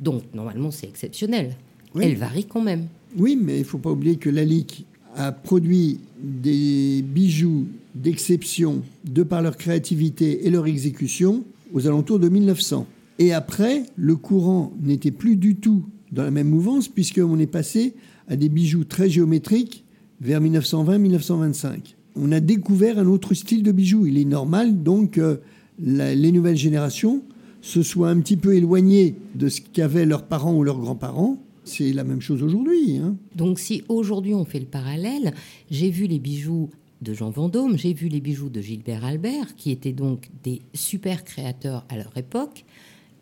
donc 0.00 0.22
normalement 0.32 0.70
c'est 0.70 0.88
exceptionnel, 0.88 1.56
elle 2.00 2.16
varie 2.16 2.46
quand 2.46 2.62
même. 2.62 2.86
Oui, 3.18 3.38
mais 3.38 3.56
il 3.56 3.60
ne 3.60 3.64
faut 3.64 3.76
pas 3.76 3.90
oublier 3.90 4.16
que 4.16 4.30
laïque 4.30 4.86
a 5.14 5.30
produit 5.30 6.00
des 6.22 7.02
bijoux 7.02 7.66
d'exception 7.94 8.82
de 9.04 9.22
par 9.22 9.42
leur 9.42 9.58
créativité 9.58 10.46
et 10.46 10.50
leur 10.50 10.66
exécution 10.66 11.44
aux 11.74 11.86
alentours 11.86 12.18
de 12.18 12.30
1900. 12.30 12.86
Et 13.18 13.34
après, 13.34 13.82
le 13.94 14.16
courant 14.16 14.72
n'était 14.80 15.10
plus 15.10 15.36
du 15.36 15.56
tout 15.56 15.84
dans 16.12 16.22
la 16.22 16.30
même 16.30 16.48
mouvance 16.48 16.88
puisqu'on 16.88 17.38
est 17.38 17.46
passé 17.46 17.92
à 18.26 18.36
des 18.36 18.48
bijoux 18.48 18.84
très 18.84 19.10
géométriques 19.10 19.84
vers 20.20 20.40
1920-1925. 20.40 21.94
On 22.16 22.32
a 22.32 22.40
découvert 22.40 22.98
un 22.98 23.06
autre 23.06 23.34
style 23.34 23.62
de 23.62 23.72
bijoux. 23.72 24.06
Il 24.06 24.18
est 24.18 24.24
normal 24.24 24.82
donc 24.82 25.12
que 25.12 25.40
les 25.78 26.32
nouvelles 26.32 26.56
générations 26.56 27.22
se 27.62 27.82
soient 27.82 28.10
un 28.10 28.20
petit 28.20 28.36
peu 28.36 28.54
éloignées 28.54 29.14
de 29.34 29.48
ce 29.48 29.60
qu'avaient 29.60 30.06
leurs 30.06 30.24
parents 30.24 30.54
ou 30.54 30.64
leurs 30.64 30.78
grands-parents 30.78 31.38
c'est 31.70 31.92
la 31.92 32.04
même 32.04 32.20
chose 32.20 32.42
aujourd'hui. 32.42 32.98
Hein. 32.98 33.16
Donc 33.34 33.58
si 33.58 33.84
aujourd'hui 33.88 34.34
on 34.34 34.44
fait 34.44 34.60
le 34.60 34.66
parallèle, 34.66 35.34
j'ai 35.70 35.90
vu 35.90 36.06
les 36.06 36.18
bijoux 36.18 36.70
de 37.00 37.14
Jean 37.14 37.30
Vendôme, 37.30 37.78
j'ai 37.78 37.94
vu 37.94 38.08
les 38.08 38.20
bijoux 38.20 38.50
de 38.50 38.60
Gilbert 38.60 39.04
Albert, 39.04 39.54
qui 39.56 39.70
étaient 39.70 39.92
donc 39.92 40.28
des 40.42 40.60
super 40.74 41.24
créateurs 41.24 41.86
à 41.88 41.96
leur 41.96 42.16
époque. 42.16 42.64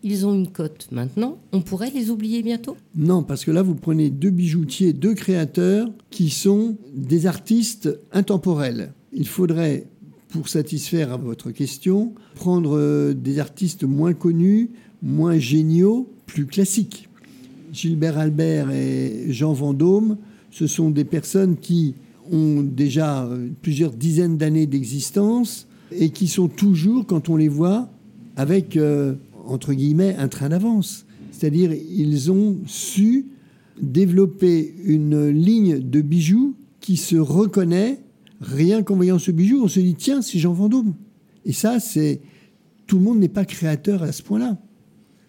Ils 0.02 0.26
ont 0.26 0.34
une 0.34 0.48
cote 0.48 0.88
maintenant. 0.92 1.38
On 1.52 1.60
pourrait 1.60 1.90
les 1.90 2.10
oublier 2.10 2.42
bientôt? 2.42 2.76
Non, 2.94 3.22
parce 3.22 3.44
que 3.44 3.50
là, 3.50 3.62
vous 3.62 3.74
prenez 3.74 4.10
deux 4.10 4.30
bijoutiers, 4.30 4.92
deux 4.92 5.14
créateurs 5.14 5.90
qui 6.10 6.30
sont 6.30 6.76
des 6.94 7.26
artistes 7.26 7.90
intemporels. 8.12 8.92
Il 9.12 9.26
faudrait, 9.26 9.86
pour 10.28 10.48
satisfaire 10.48 11.12
à 11.12 11.16
votre 11.16 11.50
question, 11.50 12.12
prendre 12.34 12.76
euh, 12.76 13.12
des 13.12 13.40
artistes 13.40 13.84
moins 13.84 14.14
connus, 14.14 14.70
moins 15.02 15.38
géniaux, 15.38 16.08
plus 16.26 16.46
classiques. 16.46 17.08
Gilbert 17.72 18.18
Albert 18.18 18.70
et 18.70 19.26
Jean 19.28 19.52
Vendôme, 19.52 20.16
ce 20.50 20.66
sont 20.66 20.90
des 20.90 21.04
personnes 21.04 21.56
qui 21.56 21.94
ont 22.30 22.62
déjà 22.62 23.24
euh, 23.24 23.48
plusieurs 23.62 23.92
dizaines 23.92 24.36
d'années 24.36 24.66
d'existence 24.66 25.66
et 25.92 26.10
qui 26.10 26.28
sont 26.28 26.48
toujours, 26.48 27.06
quand 27.06 27.28
on 27.28 27.36
les 27.36 27.48
voit, 27.48 27.88
avec, 28.36 28.76
euh, 28.76 29.14
entre 29.48 29.72
guillemets, 29.72 30.16
un 30.16 30.28
train 30.28 30.48
d'avance. 30.48 31.06
C'est-à-dire, 31.32 31.72
ils 31.72 32.30
ont 32.30 32.58
su 32.66 33.26
développer 33.80 34.74
une 34.84 35.28
ligne 35.28 35.78
de 35.78 36.00
bijoux 36.00 36.56
qui 36.80 36.96
se 36.96 37.16
reconnaît. 37.16 38.00
Rien 38.40 38.82
qu'en 38.82 38.96
voyant 38.96 39.18
ce 39.18 39.30
bijou, 39.30 39.60
on 39.62 39.68
se 39.68 39.80
dit, 39.80 39.94
tiens, 39.94 40.22
c'est 40.22 40.38
Jean 40.38 40.52
Vendôme. 40.52 40.94
Et 41.44 41.52
ça, 41.52 41.80
c'est... 41.80 42.20
Tout 42.86 42.98
le 42.98 43.04
monde 43.04 43.18
n'est 43.18 43.28
pas 43.28 43.44
créateur 43.44 44.02
à 44.02 44.12
ce 44.12 44.22
point-là. 44.22 44.58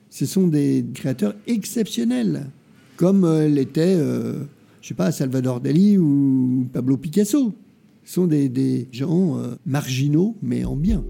Ce 0.10 0.26
sont 0.26 0.48
des 0.48 0.86
créateurs 0.94 1.36
exceptionnels, 1.46 2.48
comme 2.96 3.26
euh, 3.26 3.48
l'était, 3.48 3.96
euh, 3.98 4.44
je 4.82 4.88
sais 4.88 4.94
pas, 4.94 5.12
Salvador 5.12 5.60
Dali 5.60 5.98
ou 5.98 6.68
Pablo 6.72 6.98
Picasso. 6.98 7.54
Ce 8.06 8.14
sont 8.14 8.26
des, 8.26 8.88
gens 8.92 9.38
euh, 9.38 9.56
marginaux, 9.66 10.36
mais 10.42 10.66
en 10.66 10.76
bien. 10.76 11.04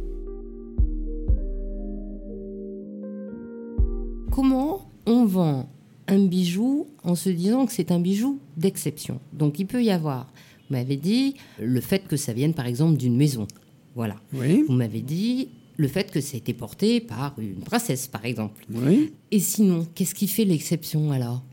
Comment 4.42 4.90
on 5.06 5.26
vend 5.26 5.70
un 6.08 6.26
bijou 6.26 6.88
en 7.04 7.16
se 7.16 7.30
disant 7.30 7.66
que 7.66 7.74
c'est 7.74 7.92
un 7.92 8.00
bijou 8.00 8.40
d'exception 8.56 9.20
Donc 9.34 9.60
il 9.60 9.66
peut 9.66 9.84
y 9.84 9.92
avoir, 9.92 10.32
vous 10.70 10.78
m'avez 10.78 10.96
dit, 10.96 11.34
le 11.62 11.82
fait 11.82 12.08
que 12.08 12.16
ça 12.16 12.32
vienne 12.32 12.54
par 12.54 12.66
exemple 12.66 12.96
d'une 12.96 13.18
maison. 13.18 13.48
Voilà. 13.96 14.16
Vous 14.32 14.74
m'avez 14.74 15.02
dit 15.02 15.50
le 15.76 15.90
fait 15.90 16.10
que 16.10 16.22
ça 16.22 16.36
a 16.36 16.38
été 16.38 16.54
porté 16.54 17.02
par 17.02 17.36
une 17.38 17.56
princesse, 17.56 18.08
par 18.08 18.24
exemple. 18.24 18.66
Oui. 18.74 19.12
Et 19.30 19.42
sinon, 19.42 19.86
qu'est-ce 19.94 20.16
qui 20.16 20.30
fait 20.30 20.46
l'exception 20.46 21.12
alors? 21.12 21.44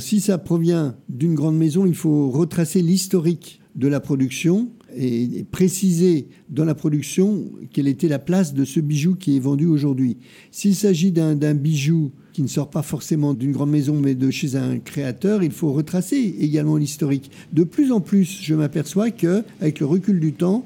Si 0.00 0.20
ça 0.20 0.36
provient 0.36 0.96
d'une 1.08 1.36
grande 1.36 1.56
maison, 1.56 1.86
il 1.86 1.94
faut 1.94 2.28
retracer 2.28 2.82
l'historique 2.82 3.60
de 3.76 3.86
la 3.86 4.00
production 4.00 4.68
et, 4.96 5.46
préciser 5.48 6.26
dans 6.48 6.64
la 6.64 6.74
production 6.74 7.44
quelle 7.72 7.86
était 7.86 8.08
la 8.08 8.18
place 8.18 8.52
de 8.52 8.64
ce 8.64 8.80
bijou 8.80 9.14
qui 9.14 9.36
est 9.36 9.40
vendu 9.40 9.66
aujourd'hui. 9.66 10.16
S'il 10.50 10.74
s'agit 10.74 11.12
d'un 11.12 11.54
bijou 11.54 12.10
qui 12.32 12.42
ne 12.42 12.48
sort 12.48 12.70
pas 12.70 12.82
forcément 12.82 13.34
d'une 13.34 13.52
grande 13.52 13.70
maison, 13.70 13.98
mais 14.00 14.14
de 14.14 14.30
chez 14.30 14.56
un 14.56 14.78
créateur, 14.78 15.42
il 15.42 15.50
faut 15.50 15.72
retracer 15.72 16.36
également 16.40 16.76
l'historique. 16.76 17.30
De 17.52 17.64
plus 17.64 17.92
en 17.92 18.00
plus, 18.00 18.40
je 18.42 18.54
m'aperçois 18.54 19.10
que, 19.10 19.42
avec 19.60 19.80
le 19.80 19.86
recul 19.86 20.18
du 20.20 20.32
temps, 20.32 20.64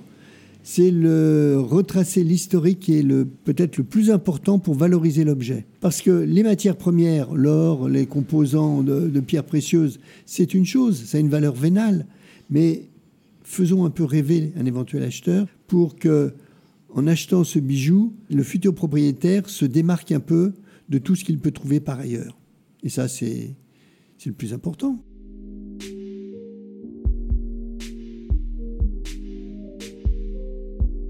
c'est 0.62 0.90
le 0.90 1.58
retracer 1.60 2.24
l'historique 2.24 2.80
qui 2.80 2.98
est 2.98 3.02
le, 3.02 3.24
peut-être 3.24 3.76
le 3.76 3.84
plus 3.84 4.10
important 4.10 4.58
pour 4.58 4.74
valoriser 4.74 5.22
l'objet. 5.22 5.64
Parce 5.80 6.02
que 6.02 6.10
les 6.10 6.42
matières 6.42 6.76
premières, 6.76 7.32
l'or, 7.34 7.88
les 7.88 8.06
composants 8.06 8.82
de, 8.82 9.08
de 9.08 9.20
pierres 9.20 9.44
précieuses, 9.44 10.00
c'est 10.24 10.54
une 10.54 10.66
chose, 10.66 11.04
ça 11.04 11.18
a 11.18 11.20
une 11.20 11.28
valeur 11.28 11.54
vénale. 11.54 12.06
Mais 12.50 12.82
faisons 13.44 13.84
un 13.84 13.90
peu 13.90 14.02
rêver 14.02 14.52
un 14.58 14.66
éventuel 14.66 15.04
acheteur 15.04 15.46
pour 15.68 15.94
que, 15.94 16.32
en 16.94 17.06
achetant 17.06 17.44
ce 17.44 17.60
bijou, 17.60 18.12
le 18.28 18.42
futur 18.42 18.74
propriétaire 18.74 19.48
se 19.48 19.64
démarque 19.64 20.10
un 20.10 20.20
peu 20.20 20.52
de 20.88 20.98
tout 20.98 21.14
ce 21.14 21.24
qu'il 21.24 21.38
peut 21.38 21.50
trouver 21.50 21.80
par 21.80 22.00
ailleurs. 22.00 22.38
Et 22.82 22.88
ça, 22.88 23.08
c'est 23.08 23.56
le 24.24 24.32
plus 24.32 24.52
important. 24.52 25.02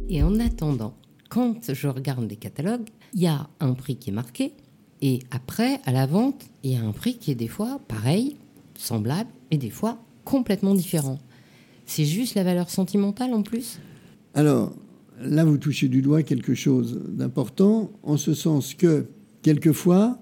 Et 0.08 0.22
en 0.22 0.38
attendant, 0.38 0.94
quand 1.28 1.72
je 1.74 1.88
regarde 1.88 2.28
les 2.30 2.36
catalogues, 2.36 2.88
il 3.12 3.22
y 3.22 3.26
a 3.26 3.48
un 3.60 3.74
prix 3.74 3.96
qui 3.96 4.10
est 4.10 4.12
marqué, 4.12 4.52
et 5.02 5.18
après, 5.30 5.80
à 5.84 5.92
la 5.92 6.06
vente, 6.06 6.46
il 6.62 6.72
y 6.72 6.76
a 6.76 6.82
un 6.82 6.92
prix 6.92 7.18
qui 7.18 7.30
est 7.30 7.34
des 7.34 7.48
fois 7.48 7.80
pareil, 7.86 8.36
semblable, 8.78 9.28
et 9.50 9.58
des 9.58 9.70
fois 9.70 9.98
complètement 10.24 10.74
différent. 10.74 11.18
C'est 11.84 12.04
juste 12.04 12.34
la 12.34 12.44
valeur 12.44 12.70
sentimentale 12.70 13.34
en 13.34 13.42
plus? 13.42 13.78
Alors, 14.34 14.74
là, 15.20 15.44
vous 15.44 15.58
touchez 15.58 15.88
du 15.88 16.02
doigt 16.02 16.22
quelque 16.22 16.54
chose 16.54 17.02
d'important, 17.08 17.90
en 18.02 18.16
ce 18.16 18.32
sens 18.32 18.74
que, 18.74 19.06
quelquefois, 19.42 20.18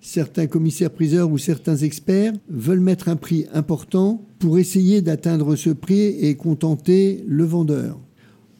certains 0.00 0.46
commissaires-priseurs 0.46 1.30
ou 1.30 1.38
certains 1.38 1.76
experts 1.76 2.34
veulent 2.48 2.80
mettre 2.80 3.08
un 3.08 3.16
prix 3.16 3.46
important 3.52 4.24
pour 4.38 4.58
essayer 4.58 5.02
d'atteindre 5.02 5.56
ce 5.56 5.70
prix 5.70 6.00
et 6.00 6.36
contenter 6.36 7.24
le 7.26 7.44
vendeur. 7.44 7.98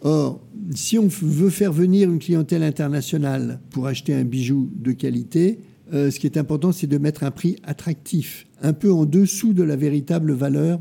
Or, 0.00 0.40
si 0.74 0.98
on 0.98 1.08
veut 1.08 1.50
faire 1.50 1.72
venir 1.72 2.10
une 2.10 2.18
clientèle 2.18 2.62
internationale 2.62 3.60
pour 3.70 3.86
acheter 3.86 4.14
un 4.14 4.24
bijou 4.24 4.70
de 4.76 4.92
qualité, 4.92 5.60
euh, 5.92 6.10
ce 6.10 6.20
qui 6.20 6.26
est 6.26 6.36
important, 6.36 6.72
c'est 6.72 6.86
de 6.86 6.98
mettre 6.98 7.24
un 7.24 7.30
prix 7.30 7.56
attractif, 7.62 8.46
un 8.62 8.72
peu 8.72 8.92
en 8.92 9.06
dessous 9.06 9.52
de 9.54 9.62
la 9.62 9.76
véritable 9.76 10.32
valeur 10.32 10.80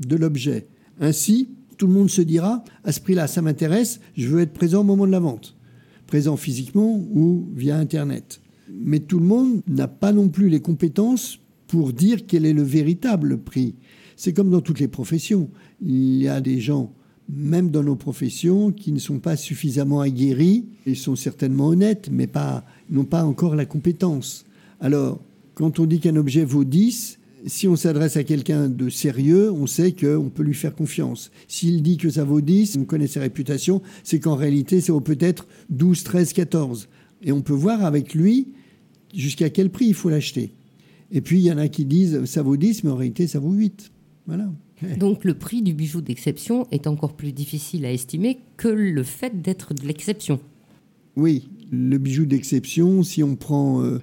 de 0.00 0.16
l'objet. 0.16 0.66
Ainsi, 1.00 1.50
tout 1.76 1.86
le 1.86 1.92
monde 1.92 2.10
se 2.10 2.22
dira, 2.22 2.64
à 2.84 2.92
ce 2.92 3.00
prix-là, 3.00 3.26
ça 3.26 3.42
m'intéresse, 3.42 4.00
je 4.16 4.28
veux 4.28 4.40
être 4.40 4.52
présent 4.52 4.80
au 4.80 4.84
moment 4.84 5.06
de 5.06 5.12
la 5.12 5.20
vente, 5.20 5.56
présent 6.08 6.36
physiquement 6.36 6.96
ou 7.14 7.46
via 7.54 7.78
Internet. 7.78 8.40
Mais 8.68 8.98
tout 8.98 9.20
le 9.20 9.26
monde 9.26 9.62
n'a 9.68 9.86
pas 9.86 10.12
non 10.12 10.28
plus 10.28 10.48
les 10.48 10.60
compétences 10.60 11.38
pour 11.68 11.92
dire 11.92 12.26
quel 12.26 12.44
est 12.44 12.52
le 12.52 12.62
véritable 12.62 13.38
prix. 13.38 13.76
C'est 14.16 14.32
comme 14.32 14.50
dans 14.50 14.60
toutes 14.60 14.80
les 14.80 14.88
professions. 14.88 15.48
Il 15.80 16.16
y 16.16 16.26
a 16.26 16.40
des 16.40 16.58
gens 16.58 16.92
même 17.28 17.70
dans 17.70 17.82
nos 17.82 17.96
professions, 17.96 18.72
qui 18.72 18.90
ne 18.90 18.98
sont 18.98 19.18
pas 19.18 19.36
suffisamment 19.36 20.00
aguerris, 20.00 20.64
ils 20.86 20.96
sont 20.96 21.14
certainement 21.14 21.68
honnêtes, 21.68 22.08
mais 22.10 22.28
n'ont 22.90 23.04
pas 23.04 23.24
encore 23.24 23.54
la 23.54 23.66
compétence. 23.66 24.46
Alors, 24.80 25.20
quand 25.54 25.78
on 25.78 25.84
dit 25.84 26.00
qu'un 26.00 26.16
objet 26.16 26.44
vaut 26.44 26.64
10, 26.64 27.18
si 27.46 27.68
on 27.68 27.76
s'adresse 27.76 28.16
à 28.16 28.24
quelqu'un 28.24 28.68
de 28.68 28.88
sérieux, 28.88 29.50
on 29.52 29.66
sait 29.66 29.92
qu'on 29.92 30.30
peut 30.34 30.42
lui 30.42 30.54
faire 30.54 30.74
confiance. 30.74 31.30
S'il 31.46 31.82
dit 31.82 31.96
que 31.96 32.10
ça 32.10 32.24
vaut 32.24 32.40
10, 32.40 32.78
on 32.78 32.84
connaît 32.84 33.06
sa 33.06 33.20
réputation, 33.20 33.82
c'est 34.02 34.20
qu'en 34.20 34.34
réalité, 34.34 34.80
ça 34.80 34.92
vaut 34.92 35.00
peut-être 35.00 35.46
12, 35.70 36.04
13, 36.04 36.32
14. 36.32 36.88
Et 37.22 37.32
on 37.32 37.42
peut 37.42 37.52
voir 37.52 37.84
avec 37.84 38.14
lui 38.14 38.48
jusqu'à 39.14 39.50
quel 39.50 39.70
prix 39.70 39.86
il 39.86 39.94
faut 39.94 40.10
l'acheter. 40.10 40.52
Et 41.10 41.20
puis, 41.20 41.38
il 41.38 41.44
y 41.44 41.52
en 41.52 41.58
a 41.58 41.68
qui 41.68 41.84
disent 41.84 42.24
ça 42.24 42.42
vaut 42.42 42.56
10, 42.56 42.84
mais 42.84 42.90
en 42.90 42.96
réalité, 42.96 43.26
ça 43.26 43.38
vaut 43.38 43.52
8. 43.52 43.90
Voilà. 44.26 44.50
Donc 44.98 45.24
le 45.24 45.34
prix 45.34 45.62
du 45.62 45.72
bijou 45.74 46.00
d'exception 46.00 46.66
est 46.70 46.86
encore 46.86 47.14
plus 47.14 47.32
difficile 47.32 47.84
à 47.84 47.92
estimer 47.92 48.38
que 48.56 48.68
le 48.68 49.02
fait 49.02 49.40
d'être 49.42 49.74
de 49.74 49.86
l'exception. 49.86 50.40
Oui, 51.16 51.48
le 51.72 51.98
bijou 51.98 52.26
d'exception, 52.26 53.02
si 53.02 53.22
on 53.22 53.34
prend 53.34 53.82
euh, 53.82 54.00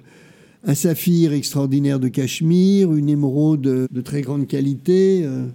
un 0.64 0.74
saphir 0.74 1.32
extraordinaire 1.32 2.00
de 2.00 2.08
Cachemire, 2.08 2.94
une 2.94 3.08
émeraude 3.08 3.88
de 3.90 4.00
très 4.00 4.22
grande 4.22 4.46
qualité. 4.46 5.22
Euh, 5.24 5.46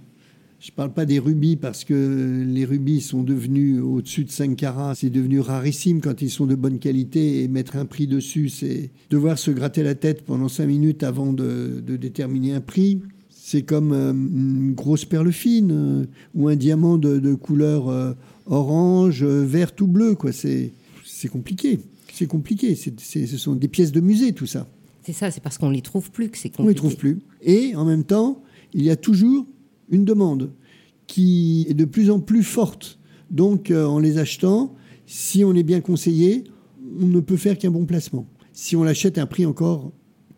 je 0.60 0.70
ne 0.70 0.76
parle 0.76 0.92
pas 0.92 1.04
des 1.04 1.18
rubis 1.18 1.56
parce 1.56 1.84
que 1.84 2.44
les 2.46 2.64
rubis 2.64 3.00
sont 3.00 3.24
devenus 3.24 3.80
au-dessus 3.82 4.24
de 4.24 4.30
5 4.30 4.54
carats, 4.54 4.94
c'est 4.94 5.10
devenu 5.10 5.40
rarissime 5.40 6.00
quand 6.00 6.22
ils 6.22 6.30
sont 6.30 6.46
de 6.46 6.54
bonne 6.54 6.78
qualité 6.78 7.42
et 7.42 7.48
mettre 7.48 7.76
un 7.76 7.84
prix 7.84 8.06
dessus, 8.06 8.48
c'est 8.48 8.90
devoir 9.10 9.38
se 9.38 9.50
gratter 9.50 9.82
la 9.82 9.96
tête 9.96 10.24
pendant 10.24 10.48
5 10.48 10.66
minutes 10.66 11.02
avant 11.02 11.32
de, 11.32 11.82
déterminer 11.84 12.54
un 12.54 12.60
prix. 12.60 13.00
C'est 13.28 13.62
comme 13.62 13.92
euh, 13.92 14.12
une 14.12 14.72
grosse 14.72 15.04
perle 15.04 15.32
fine 15.32 15.72
euh, 15.72 16.04
ou 16.34 16.48
un 16.48 16.54
diamant 16.54 16.96
de, 16.96 17.34
couleur 17.34 18.14
orange, 18.46 19.24
vert 19.24 19.72
ou 19.80 19.86
bleu. 19.88 20.16
C'est 20.32 21.28
compliqué. 21.28 21.80
C'est 22.12 22.26
compliqué. 22.26 22.76
ce 22.76 23.36
sont 23.36 23.56
des 23.56 23.68
pièces 23.68 23.90
de 23.90 24.00
musée, 24.00 24.32
tout 24.32 24.46
ça. 24.46 24.68
C'est 25.02 25.12
ça, 25.12 25.30
c'est 25.30 25.42
parce 25.42 25.58
qu'on 25.58 25.68
ne 25.68 25.74
les 25.74 25.82
trouve 25.82 26.10
plus 26.10 26.30
que 26.30 26.38
c'est 26.38 26.48
compliqué. 26.48 26.62
On 26.62 26.64
ne 26.64 26.70
les 26.70 26.74
trouve 26.74 26.96
plus. 26.96 27.20
Et 27.40 27.74
en 27.74 27.84
même 27.84 28.04
temps, 28.04 28.42
il 28.72 28.82
y 28.84 28.90
a 28.90 28.96
toujours 28.96 29.46
une 29.90 30.04
demande 30.04 30.52
qui 31.06 31.66
est 31.68 31.74
de 31.74 31.84
plus 31.84 32.10
en 32.10 32.20
plus 32.20 32.42
forte. 32.42 32.98
Donc, 33.30 33.70
euh, 33.70 33.84
en 33.84 33.98
les 33.98 34.18
achetant, 34.18 34.74
si 35.06 35.44
on 35.44 35.54
est 35.54 35.62
bien 35.62 35.80
conseillé, 35.80 36.44
on 37.00 37.06
ne 37.06 37.20
peut 37.20 37.36
faire 37.36 37.58
qu'un 37.58 37.70
bon 37.70 37.84
placement. 37.84 38.26
Si 38.52 38.76
on 38.76 38.84
l'achète 38.84 39.18
à 39.18 39.22
un 39.22 39.26
prix 39.26 39.46
encore 39.46 39.92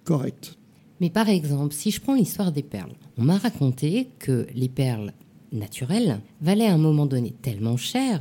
correct. 0.04 0.56
Mais 1.00 1.11
par 1.11 1.28
exemple, 1.28 1.75
si 1.75 1.90
je 1.90 2.00
prends 2.00 2.14
l'histoire 2.14 2.52
des 2.52 2.62
perles, 2.62 2.94
on 3.18 3.25
m'a 3.25 3.37
raconté 3.37 4.09
que 4.18 4.47
les 4.54 4.68
perles 4.68 5.12
naturelles 5.52 6.21
valaient 6.40 6.66
à 6.66 6.75
un 6.75 6.78
moment 6.78 7.06
donné 7.06 7.35
tellement 7.42 7.76
cher 7.76 8.21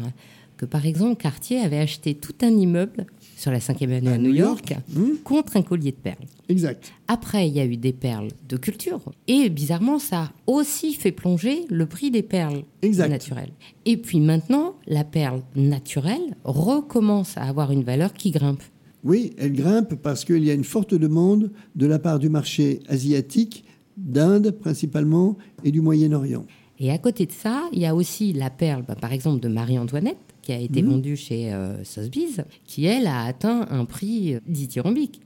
que 0.63 0.69
par 0.69 0.85
exemple 0.85 1.21
Cartier 1.21 1.59
avait 1.59 1.79
acheté 1.79 2.15
tout 2.15 2.35
un 2.41 2.51
immeuble 2.51 3.05
sur 3.35 3.51
la 3.51 3.59
5e 3.59 3.97
année 3.97 4.07
à, 4.07 4.17
New 4.17 4.33
York, 4.33 4.73
hmm. 4.95 5.17
contre 5.25 5.57
un 5.57 5.61
collier 5.61 5.91
de 5.91 5.97
perles. 5.97 6.25
Exact. 6.47 6.93
Après, 7.09 7.49
il 7.49 7.53
y 7.53 7.59
a 7.59 7.65
eu 7.65 7.75
des 7.75 7.91
perles 7.91 8.29
de 8.47 8.55
culture. 8.55 9.01
Et 9.27 9.49
bizarrement, 9.49 9.99
ça 9.99 10.21
a 10.21 10.31
aussi 10.47 10.93
fait 10.93 11.11
plonger 11.11 11.65
le 11.69 11.85
prix 11.85 12.09
des 12.09 12.23
perles 12.23 12.63
naturelles. 12.81 13.51
Et 13.85 13.97
puis 13.97 14.21
maintenant, 14.21 14.75
la 14.87 15.03
perle 15.03 15.41
naturelle 15.57 16.37
recommence 16.45 17.37
à 17.37 17.43
avoir 17.43 17.71
une 17.71 17.83
valeur 17.83 18.13
qui 18.13 18.31
grimpe. 18.31 18.63
Oui, 19.03 19.33
elle 19.37 19.51
grimpe 19.51 19.95
parce 19.95 20.23
qu'il 20.23 20.45
y 20.45 20.49
a 20.49 20.53
une 20.53 20.63
forte 20.63 20.93
demande 20.93 21.51
de 21.75 21.85
la 21.85 21.99
part 21.99 22.19
du 22.19 22.29
marché 22.29 22.79
asiatique, 22.87 23.65
d'Inde 23.97 24.51
principalement, 24.51 25.37
et 25.65 25.71
du 25.71 25.81
Moyen-Orient. 25.81 26.45
Et 26.79 26.91
à 26.91 26.97
côté 26.97 27.25
de 27.25 27.31
ça, 27.31 27.63
il 27.73 27.79
y 27.79 27.85
a 27.85 27.93
aussi 27.93 28.31
la 28.31 28.49
perle, 28.49 28.83
bah, 28.87 28.95
par 28.95 29.11
exemple, 29.11 29.41
de 29.41 29.49
Marie-Antoinette, 29.49 30.32
qui 30.43 30.51
a 30.51 30.59
été 30.59 30.83
mmh. 30.83 30.87
vendue 30.87 31.17
chez 31.17 31.51
euh, 31.51 31.83
Sotheby's, 31.83 32.41
qui, 32.65 32.85
elle, 32.85 33.07
a 33.07 33.23
atteint 33.23 33.65
un 33.71 33.85
prix 33.85 34.35
dithyrambique. 34.47 35.21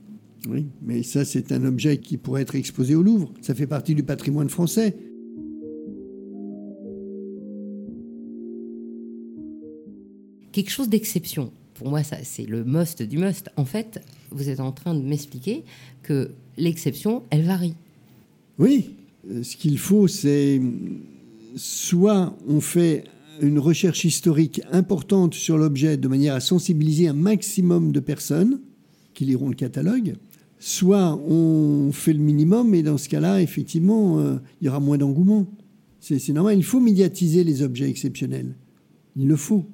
Oui, 0.48 0.66
mais 0.80 1.02
ça, 1.02 1.24
c'est 1.24 1.52
un 1.52 1.64
objet 1.64 1.98
qui 1.98 2.16
pourrait 2.16 2.42
être 2.42 2.54
exposé 2.54 2.94
au 2.94 3.02
Louvre. 3.02 3.32
Ça 3.42 3.54
fait 3.54 3.66
partie 3.66 3.94
du 3.94 4.02
patrimoine 4.02 4.48
français. 4.48 4.96
Quelque 10.52 10.70
chose 10.70 10.88
d'exception. 10.88 11.52
Pour 11.74 11.90
moi, 11.90 12.02
ça, 12.02 12.16
c'est 12.22 12.46
le 12.46 12.64
must 12.64 13.02
du 13.02 13.18
must. 13.18 13.50
En 13.56 13.64
fait, 13.64 14.00
vous 14.30 14.48
êtes 14.48 14.60
en 14.60 14.72
train 14.72 14.94
de 14.94 15.02
m'expliquer 15.02 15.64
que 16.02 16.30
l'exception, 16.56 17.22
elle 17.30 17.42
varie. 17.42 17.74
Oui, 18.58 18.96
euh, 19.30 19.42
ce 19.42 19.56
qu'il 19.56 19.78
faut, 19.78 20.08
c'est 20.08 20.60
soit 21.56 22.36
on 22.48 22.60
fait 22.60 23.04
une 23.40 23.58
recherche 23.58 24.04
historique 24.04 24.60
importante 24.72 25.34
sur 25.34 25.58
l'objet 25.58 25.96
de 25.96 26.08
manière 26.08 26.34
à 26.34 26.40
sensibiliser 26.40 27.08
un 27.08 27.14
maximum 27.14 27.92
de 27.92 28.00
personnes 28.00 28.60
qui 29.14 29.24
liront 29.24 29.48
le 29.48 29.54
catalogue, 29.54 30.16
soit 30.58 31.16
on 31.16 31.90
fait 31.92 32.12
le 32.12 32.20
minimum 32.20 32.74
et 32.74 32.82
dans 32.82 32.98
ce 32.98 33.08
cas-là, 33.08 33.42
effectivement, 33.42 34.18
euh, 34.18 34.36
il 34.60 34.66
y 34.66 34.68
aura 34.68 34.80
moins 34.80 34.98
d'engouement. 34.98 35.46
C'est 36.00 36.32
normal, 36.32 36.56
il 36.56 36.64
faut 36.64 36.80
médiatiser 36.80 37.44
les 37.44 37.62
objets 37.62 37.88
exceptionnels. 37.88 38.54
Il 39.16 39.26
le 39.26 39.36
faut. 39.36 39.66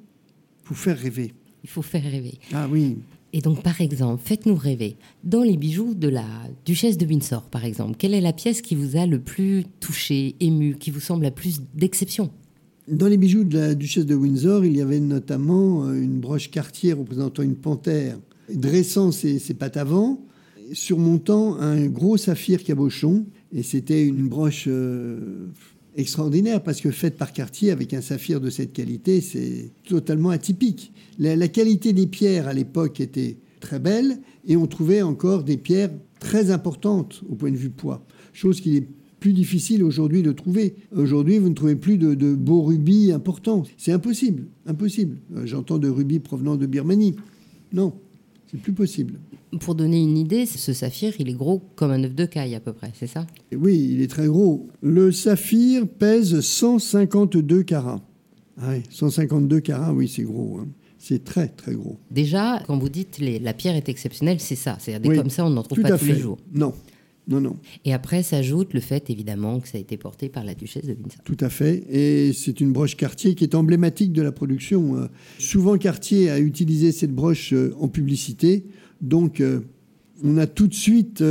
Il 0.63 0.67
faut 0.69 0.75
faire 0.75 0.97
rêver. 0.97 1.33
Il 1.63 1.69
faut 1.69 1.83
faire 1.83 2.03
rêver. 2.03 2.39
Ah 2.51 2.67
oui. 2.69 2.97
Et 3.31 3.41
donc, 3.41 3.61
par 3.61 3.81
exemple, 3.81 4.21
faites-nous 4.23 4.55
rêver. 4.55 4.95
Dans 5.23 5.43
les 5.43 5.57
bijoux 5.57 5.93
de 5.93 6.07
la 6.07 6.25
duchesse 6.65 6.97
de 6.97 7.05
Windsor, 7.05 7.43
par 7.43 7.65
exemple, 7.65 7.95
quelle 7.97 8.13
est 8.13 8.21
la 8.21 8.33
pièce 8.33 8.61
qui 8.61 8.75
vous 8.75 8.97
a 8.97 9.05
le 9.05 9.19
plus 9.19 9.65
touché, 9.79 10.35
ému, 10.39 10.75
qui 10.75 10.89
vous 10.89 10.99
semble 10.99 11.23
la 11.23 11.31
plus 11.31 11.61
d'exception? 11.73 12.31
Dans 12.87 13.07
les 13.07 13.17
bijoux 13.17 13.43
de 13.43 13.57
la 13.57 13.75
duchesse 13.75 14.05
de 14.05 14.15
Windsor, 14.15 14.65
il 14.65 14.77
y 14.77 14.81
avait 14.81 14.99
notamment 14.99 15.85
euh, 15.85 15.93
une 15.93 16.19
broche 16.19 16.51
Cartier 16.51 16.93
représentant 16.93 17.43
une 17.43 17.55
panthère 17.55 18.19
dressant 18.53 19.11
ses, 19.11 19.39
pattes 19.57 19.77
avant, 19.77 20.23
surmontant 20.73 21.57
un 21.59 21.87
gros 21.87 22.17
saphir 22.17 22.63
cabochon. 22.63 23.25
Et 23.51 23.63
c'était 23.63 24.05
une 24.05 24.27
broche 24.27 24.65
euh, 24.67 25.47
extraordinaire 25.95 26.61
parce 26.61 26.79
que 26.81 26.91
faite 26.91 27.17
par 27.17 27.33
Cartier 27.33 27.71
avec 27.71 27.93
un 27.93 28.01
saphir 28.01 28.39
de 28.39 28.51
cette 28.51 28.73
qualité, 28.73 29.21
c'est 29.21 29.71
totalement 29.87 30.29
atypique. 30.29 30.91
La, 31.17 31.35
la, 31.35 31.47
qualité 31.47 31.91
des 31.91 32.05
pierres 32.05 32.47
à 32.47 32.53
l'époque 32.53 32.99
était 32.99 33.37
très 33.61 33.79
belle 33.79 34.19
et 34.45 34.57
on 34.57 34.67
trouvait 34.67 35.01
encore 35.01 35.43
des 35.43 35.57
pierres 35.57 35.91
très 36.19 36.51
importantes 36.51 37.23
au 37.29 37.35
point 37.35 37.51
de 37.51 37.57
vue 37.57 37.69
poids, 37.69 38.05
chose 38.31 38.61
qui 38.61 38.77
est 38.77 38.87
plus 39.25 39.33
difficile 39.33 39.83
aujourd'hui 39.83 40.21
de 40.21 40.31
trouver. 40.31 40.75
Aujourd'hui, 40.95 41.39
vous 41.39 41.49
ne 41.49 41.55
trouvez 41.55 41.75
plus 41.75 41.97
de, 41.97 42.35
beaux 42.35 42.61
rubis 42.61 43.11
importants. 43.11 43.63
C'est 43.75 43.91
impossible, 43.91 44.43
impossible. 44.67 45.17
Euh, 45.35 45.47
j'entends 45.47 45.79
de 45.79 45.89
rubis 45.89 46.19
provenant 46.19 46.57
de 46.57 46.67
Birmanie. 46.67 47.15
Non, 47.73 47.93
c'est 48.45 48.61
plus 48.61 48.71
possible. 48.71 49.15
Pour 49.59 49.73
donner 49.73 49.99
une 49.99 50.15
idée, 50.15 50.45
ce 50.45 50.73
saphir, 50.73 51.15
il 51.17 51.27
est 51.27 51.33
gros 51.33 51.63
comme 51.75 51.89
un 51.89 52.03
œuf 52.03 52.13
de 52.13 52.25
caille 52.27 52.53
à 52.53 52.59
peu 52.59 52.71
près, 52.71 52.91
c'est 52.93 53.07
ça? 53.07 53.25
Oui, 53.51 53.93
il 53.93 54.03
est 54.03 54.07
très 54.11 54.27
gros. 54.27 54.67
Le 54.83 55.11
saphir 55.11 55.87
pèse 55.87 56.39
152 56.39 57.63
carats. 57.63 58.03
Ah 58.59 58.73
oui, 58.73 58.83
152 58.91 59.59
carats, 59.59 59.91
oui, 59.91 60.07
c'est 60.07 60.21
gros. 60.21 60.59
Hein. 60.61 60.67
C'est 60.99 61.23
très, 61.23 61.47
très 61.47 61.73
gros. 61.73 61.97
Déjà, 62.11 62.61
quand 62.67 62.77
vous 62.77 62.89
dites 62.89 63.17
les, 63.17 63.39
la 63.39 63.55
pierre 63.55 63.75
est 63.75 63.89
exceptionnelle, 63.89 64.39
c'est 64.39 64.55
ça. 64.55 64.77
C'est-à-dire 64.79 65.09
des 65.09 65.17
comme 65.17 65.31
ça, 65.31 65.47
on 65.47 65.49
n'en 65.49 65.63
trouve 65.63 65.81
pas 65.81 65.97
tous 65.97 66.05
les 66.05 66.19
jours. 66.19 66.37
Non, 66.53 66.75
non, 67.27 67.41
non. 67.41 67.57
Et 67.85 67.93
après 67.93 68.21
s'ajoute 68.21 68.73
le 68.73 68.79
fait, 68.79 69.09
évidemment, 69.09 69.59
que 69.59 69.67
ça 69.67 69.77
a 69.77 69.81
été 69.81 69.97
porté 69.97 70.29
par 70.29 70.43
la 70.43 70.53
duchesse 70.53 70.85
de 70.85 70.93
Windsor. 70.93 71.23
Tout 71.23 71.37
à 71.39 71.49
fait. 71.49 71.83
Et 71.89 72.33
c'est 72.33 72.61
une 72.61 72.71
broche 72.71 72.95
Cartier 72.95 73.33
qui 73.33 73.43
est 73.43 73.55
emblématique 73.55 74.13
de 74.13 74.21
la 74.21 74.31
production. 74.31 74.97
Euh, 74.97 75.07
souvent, 75.39 75.77
Cartier 75.77 76.29
a 76.29 76.39
utilisé 76.39 76.91
cette 76.91 77.13
broche 77.13 77.53
euh, 77.53 77.75
en 77.79 77.87
publicité. 77.87 78.65
Donc, 79.01 79.41
euh, 79.41 79.61
on 80.23 80.37
a 80.37 80.45
tout 80.45 80.67
de 80.67 80.73
suite 80.73 81.23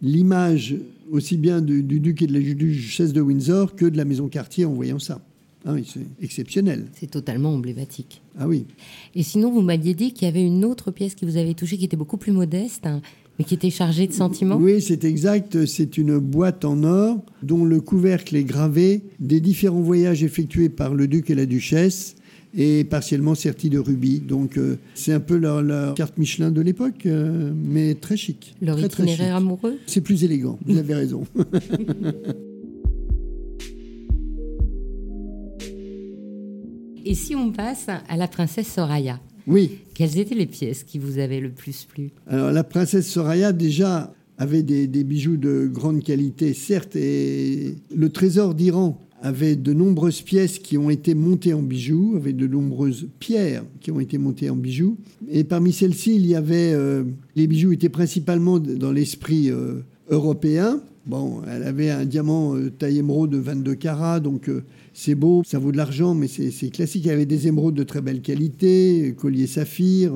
l'image 0.00 0.76
aussi 1.10 1.36
bien 1.36 1.60
du, 1.60 1.82
duc 1.82 2.22
et 2.22 2.26
de 2.26 2.32
la 2.32 2.54
duchesse 2.54 3.12
de 3.12 3.20
Windsor 3.20 3.74
que 3.74 3.86
de 3.86 3.96
la 3.96 4.04
maison 4.04 4.28
Cartier 4.28 4.64
en 4.64 4.72
voyant 4.72 4.98
ça. 4.98 5.24
Ah 5.64 5.72
oui, 5.74 5.84
c'est 5.86 6.06
exceptionnel. 6.20 6.86
C'est 6.94 7.10
totalement 7.10 7.54
emblématique. 7.54 8.20
Ah 8.38 8.48
oui. 8.48 8.66
Et 9.14 9.22
sinon, 9.22 9.52
vous 9.52 9.60
m'aviez 9.60 9.94
dit 9.94 10.12
qu'il 10.12 10.26
y 10.26 10.28
avait 10.28 10.44
une 10.44 10.64
autre 10.64 10.90
pièce 10.90 11.14
qui 11.14 11.24
vous 11.24 11.36
avait 11.36 11.54
touché 11.54 11.78
qui 11.78 11.84
était 11.84 11.96
beaucoup 11.96 12.16
plus 12.16 12.32
modeste, 12.32 12.86
hein, 12.86 13.00
mais 13.42 13.48
qui 13.48 13.54
était 13.54 13.70
chargée 13.70 14.06
de 14.06 14.12
sentiments 14.12 14.56
Oui, 14.56 14.80
c'est 14.80 15.04
exact. 15.04 15.66
C'est 15.66 15.98
une 15.98 16.18
boîte 16.18 16.64
en 16.64 16.84
or 16.84 17.18
dont 17.42 17.64
le 17.64 17.80
couvercle 17.80 18.36
est 18.36 18.44
gravé 18.44 19.02
des 19.18 19.40
différents 19.40 19.80
voyages 19.80 20.22
effectués 20.22 20.68
par 20.68 20.94
le 20.94 21.08
duc 21.08 21.28
et 21.28 21.34
la 21.34 21.46
duchesse 21.46 22.14
et 22.54 22.84
partiellement 22.84 23.34
sertis 23.34 23.68
de 23.68 23.80
rubis. 23.80 24.20
Donc 24.20 24.58
euh, 24.58 24.78
c'est 24.94 25.12
un 25.12 25.18
peu 25.18 25.36
leur, 25.36 25.94
carte 25.94 26.18
Michelin 26.18 26.52
de 26.52 26.60
l'époque, 26.60 27.04
euh, 27.06 27.52
mais 27.52 27.96
très 27.96 28.16
chic. 28.16 28.54
Leur 28.62 28.78
itinéraire 28.78 29.34
amoureux 29.34 29.76
C'est 29.86 30.02
plus 30.02 30.22
élégant, 30.22 30.60
vous 30.64 30.78
avez 30.78 30.94
raison. 30.94 31.24
et 37.04 37.14
si 37.14 37.34
on 37.34 37.50
passe 37.50 37.88
à 37.88 38.16
la 38.16 38.28
princesse 38.28 38.68
Soraya? 38.68 39.18
Oui. 39.46 39.78
Quelles 39.94 40.18
étaient 40.18 40.34
les 40.34 40.46
pièces 40.46 40.84
qui 40.84 40.98
vous 40.98 41.18
avaient 41.18 41.40
le 41.40 41.50
plus 41.50 41.84
plu? 41.84 42.10
Alors, 42.26 42.50
la 42.50 42.64
princesse 42.64 43.08
Soraya, 43.08 43.52
déjà, 43.52 44.12
avait 44.38 44.62
des, 44.62 45.04
bijoux 45.04 45.36
de 45.36 45.68
grande 45.72 46.02
qualité, 46.02 46.54
certes, 46.54 46.96
et 46.96 47.74
le 47.94 48.08
trésor 48.08 48.54
d'Iran 48.54 48.98
avait 49.22 49.54
de 49.54 49.72
nombreuses 49.72 50.20
pièces 50.20 50.58
qui 50.58 50.76
ont 50.76 50.90
été 50.90 51.14
montées 51.14 51.54
en 51.54 51.62
bijoux, 51.62 52.14
avait 52.16 52.32
de 52.32 52.46
nombreuses 52.48 53.06
pierres 53.20 53.64
qui 53.80 53.92
ont 53.92 54.00
été 54.00 54.18
montées 54.18 54.50
en 54.50 54.56
bijoux. 54.56 54.96
Et 55.30 55.44
parmi 55.44 55.72
celles-ci, 55.72 56.16
il 56.16 56.26
y 56.26 56.34
avait. 56.34 56.72
Euh, 56.72 57.04
les 57.36 57.46
bijoux 57.46 57.72
étaient 57.72 57.88
principalement 57.88 58.58
dans 58.58 58.90
l'esprit 58.90 59.48
euh, 59.48 59.84
européen. 60.10 60.80
Bon, 61.06 61.42
elle 61.48 61.62
avait 61.62 61.90
un 61.90 62.04
diamant 62.04 62.56
euh, 62.56 62.70
taille 62.70 62.98
émeraude 62.98 63.30
de 63.30 63.38
22 63.38 63.76
carats, 63.76 64.18
donc 64.18 64.50
c'est 64.94 65.14
beau, 65.14 65.42
ça 65.44 65.58
vaut 65.58 65.72
de 65.72 65.76
l'argent, 65.76 66.14
mais 66.14 66.28
c'est 66.28 66.70
classique. 66.70 67.04
Il 67.04 67.08
y 67.08 67.10
avait 67.10 67.26
des 67.26 67.48
émeraudes 67.48 67.74
de 67.74 67.82
très 67.82 68.00
belle 68.00 68.20
qualité, 68.20 69.14
collier 69.16 69.46
saphir. 69.46 70.12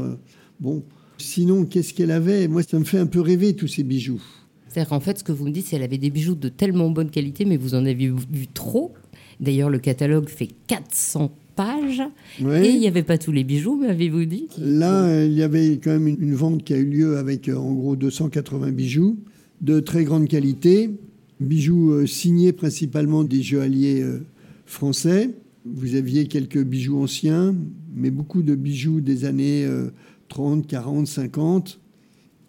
Bon, 0.60 0.82
sinon, 1.18 1.64
qu'est-ce 1.64 1.94
qu'elle 1.94 2.10
avait? 2.10 2.48
Moi, 2.48 2.62
ça 2.62 2.78
me 2.78 2.84
fait 2.84 2.98
un 2.98 3.06
peu 3.06 3.20
rêver 3.20 3.54
tous 3.54 3.68
ces 3.68 3.82
bijoux. 3.82 4.22
C'est-à-dire 4.68 4.90
qu'en 4.90 5.00
fait, 5.00 5.18
ce 5.18 5.24
que 5.24 5.32
vous 5.32 5.46
me 5.46 5.50
dites, 5.50 5.66
c'est 5.66 5.72
qu'elle 5.72 5.82
avait 5.82 5.98
des 5.98 6.10
bijoux 6.10 6.34
de 6.34 6.48
tellement 6.48 6.90
bonne 6.90 7.10
qualité, 7.10 7.44
mais 7.44 7.56
vous 7.56 7.74
en 7.74 7.86
avez 7.86 8.12
vu 8.30 8.46
trop. 8.52 8.92
D'ailleurs, 9.40 9.70
le 9.70 9.78
catalogue 9.78 10.28
fait 10.28 10.48
400 10.66 11.32
pages. 11.54 12.02
Et 12.40 12.68
il 12.68 12.80
n'y 12.80 12.86
avait 12.86 13.02
pas 13.02 13.16
tous 13.16 13.32
les 13.32 13.44
bijoux, 13.44 13.76
m'avez-vous 13.76 14.26
dit? 14.26 14.48
Là, 14.58 15.24
il 15.24 15.32
y 15.32 15.42
avait 15.42 15.78
quand 15.82 15.92
même 15.92 16.06
une, 16.08 16.34
vente 16.34 16.62
qui 16.62 16.74
a 16.74 16.76
eu 16.76 16.84
lieu 16.84 17.16
avec 17.16 17.48
en 17.48 17.72
gros 17.72 17.96
280 17.96 18.72
bijoux 18.72 19.16
de 19.62 19.80
très 19.80 20.04
grande 20.04 20.28
qualité. 20.28 20.90
Bijoux 21.40 22.06
signés 22.06 22.52
principalement 22.52 23.24
des 23.24 23.42
joailliers 23.42 24.04
français. 24.66 25.34
Vous 25.64 25.94
aviez 25.94 26.26
quelques 26.26 26.62
bijoux 26.62 27.02
anciens, 27.02 27.54
mais 27.94 28.10
beaucoup 28.10 28.42
de 28.42 28.54
bijoux 28.54 29.00
des 29.00 29.24
années 29.24 29.66
30, 30.28 30.66
40, 30.66 31.06
50, 31.06 31.80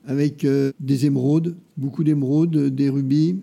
avec 0.06 0.46
euh, 0.46 0.72
des 0.80 1.06
émeraudes, 1.06 1.56
beaucoup 1.76 2.04
d'émeraudes, 2.04 2.74
des 2.74 2.90
rubis, 2.90 3.38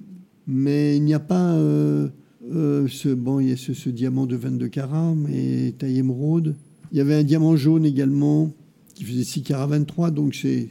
mais 0.47 0.97
il 0.97 1.05
n'y 1.05 1.15
a 1.15 1.21
pas 1.21 1.53
euh, 1.53 2.09
euh, 2.53 2.89
ce, 2.89 3.11
bon, 3.11 3.41
il 3.41 3.51
y 3.51 3.53
a 3.53 3.57
ce, 3.57 3.89
diamant 3.91 4.27
de 4.27 4.37
22 4.37 4.69
carats, 4.69 5.15
mais 5.15 5.73
taille 5.79 5.99
émeraude. 5.99 6.57
Il 6.91 6.99
y 6.99 7.01
avait 7.01 7.15
un 7.15 7.23
diamant 7.23 7.57
jaune 7.57 7.85
également 7.85 8.53
qui 8.95 9.05
faisait 9.05 9.25
6 9.25 9.43
carats 9.43 9.67
23, 9.67 10.11
donc 10.11 10.35
c'est 10.35 10.69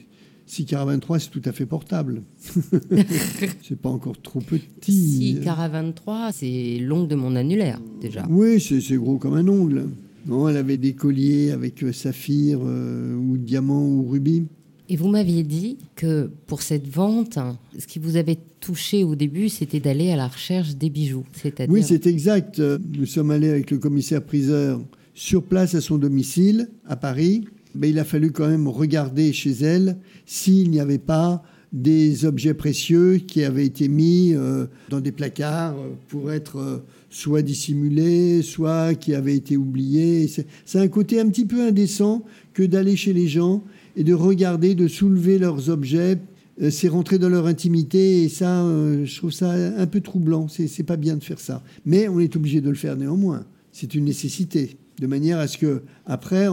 6 0.53 0.65
carats 0.65 0.85
23, 0.85 1.19
c'est 1.19 1.29
tout 1.31 1.41
à 1.45 1.51
fait 1.51 1.65
portable. 1.65 2.21
c'est 3.63 3.79
pas 3.79 3.89
encore 3.89 4.21
trop 4.21 4.39
petit. 4.39 5.35
6 5.37 5.39
carats 5.43 5.69
23, 5.69 6.31
c'est 6.31 6.77
l'ongle 6.79 7.07
de 7.07 7.15
mon 7.15 7.35
annulaire, 7.35 7.79
déjà. 7.99 8.23
Oui, 8.29 8.61
c'est 8.61 8.95
gros 8.97 9.17
comme 9.17 9.33
un 9.33 9.47
ongle. 9.47 9.87
Non, 10.27 10.47
elle 10.47 10.57
avait 10.57 10.77
des 10.77 10.93
colliers 10.93 11.51
avec 11.51 11.83
saphir 11.91 12.61
ou 12.61 13.37
diamant 13.37 13.83
ou 13.83 14.07
rubis. 14.07 14.45
Et 14.89 14.95
vous 14.95 15.07
m'aviez 15.07 15.43
dit 15.43 15.77
que 15.95 16.29
pour 16.45 16.61
cette 16.61 16.87
vente, 16.87 17.39
ce 17.77 17.87
qui 17.87 17.97
vous 17.97 18.15
avait 18.15 18.37
touché 18.59 19.03
au 19.03 19.15
début, 19.15 19.49
c'était 19.49 19.79
d'aller 19.79 20.11
à 20.11 20.15
la 20.15 20.27
recherche 20.27 20.75
des 20.75 20.91
bijoux. 20.91 21.25
Oui, 21.67 21.81
c'est 21.83 22.05
exact. 22.05 22.59
Nous 22.59 23.07
sommes 23.07 23.31
allés 23.31 23.49
avec 23.49 23.71
le 23.71 23.79
commissaire-priseur 23.79 24.79
sur 25.15 25.43
place 25.43 25.73
à 25.73 25.81
son 25.81 25.97
domicile, 25.97 26.69
à 26.85 26.95
Paris. 26.95 27.45
Mais 27.75 27.89
il 27.89 27.99
a 27.99 28.03
fallu 28.03 28.31
quand 28.31 28.47
même 28.47 28.67
regarder 28.67 29.33
chez 29.33 29.51
elle 29.51 29.97
s'il 30.25 30.69
n'y 30.69 30.79
avait 30.79 30.97
pas 30.97 31.43
des 31.71 32.25
objets 32.25 32.53
précieux 32.53 33.17
qui 33.17 33.43
avaient 33.43 33.65
été 33.65 33.87
mis 33.87 34.33
euh, 34.33 34.67
dans 34.89 34.99
des 34.99 35.11
placards 35.11 35.75
pour 36.07 36.31
être 36.31 36.57
euh, 36.57 36.77
soit 37.09 37.41
dissimulés, 37.41 38.41
soit 38.41 38.95
qui 38.95 39.13
avaient 39.13 39.35
été 39.35 39.57
oubliés. 39.57 40.29
C'est 40.65 40.79
un 40.79 40.87
côté 40.87 41.19
un 41.19 41.29
petit 41.29 41.45
peu 41.45 41.65
indécent 41.65 42.23
que 42.53 42.63
d'aller 42.63 42.95
chez 42.95 43.13
les 43.13 43.27
gens 43.27 43.63
et 43.95 44.03
de 44.03 44.13
regarder, 44.13 44.75
de 44.75 44.87
soulever 44.87 45.37
leurs 45.37 45.69
objets. 45.69 46.19
Euh, 46.61 46.69
c'est 46.69 46.87
rentrer 46.87 47.17
dans 47.17 47.29
leur 47.29 47.47
intimité 47.47 48.23
et 48.23 48.29
ça, 48.29 48.63
euh, 48.63 49.05
je 49.05 49.17
trouve 49.17 49.31
ça 49.31 49.51
un 49.51 49.87
peu 49.87 50.01
troublant. 50.01 50.47
C'est 50.47 50.83
pas 50.83 50.97
bien 50.97 51.15
de 51.15 51.23
faire 51.23 51.39
ça. 51.39 51.63
Mais 51.85 52.07
on 52.07 52.19
est 52.19 52.35
obligé 52.35 52.61
de 52.61 52.69
le 52.69 52.75
faire 52.75 52.97
néanmoins. 52.97 53.45
C'est 53.71 53.95
une 53.95 54.05
nécessité. 54.05 54.77
De 54.99 55.07
manière 55.07 55.39
à 55.39 55.47
ce 55.47 55.57
que, 55.57 55.81
après, 56.05 56.47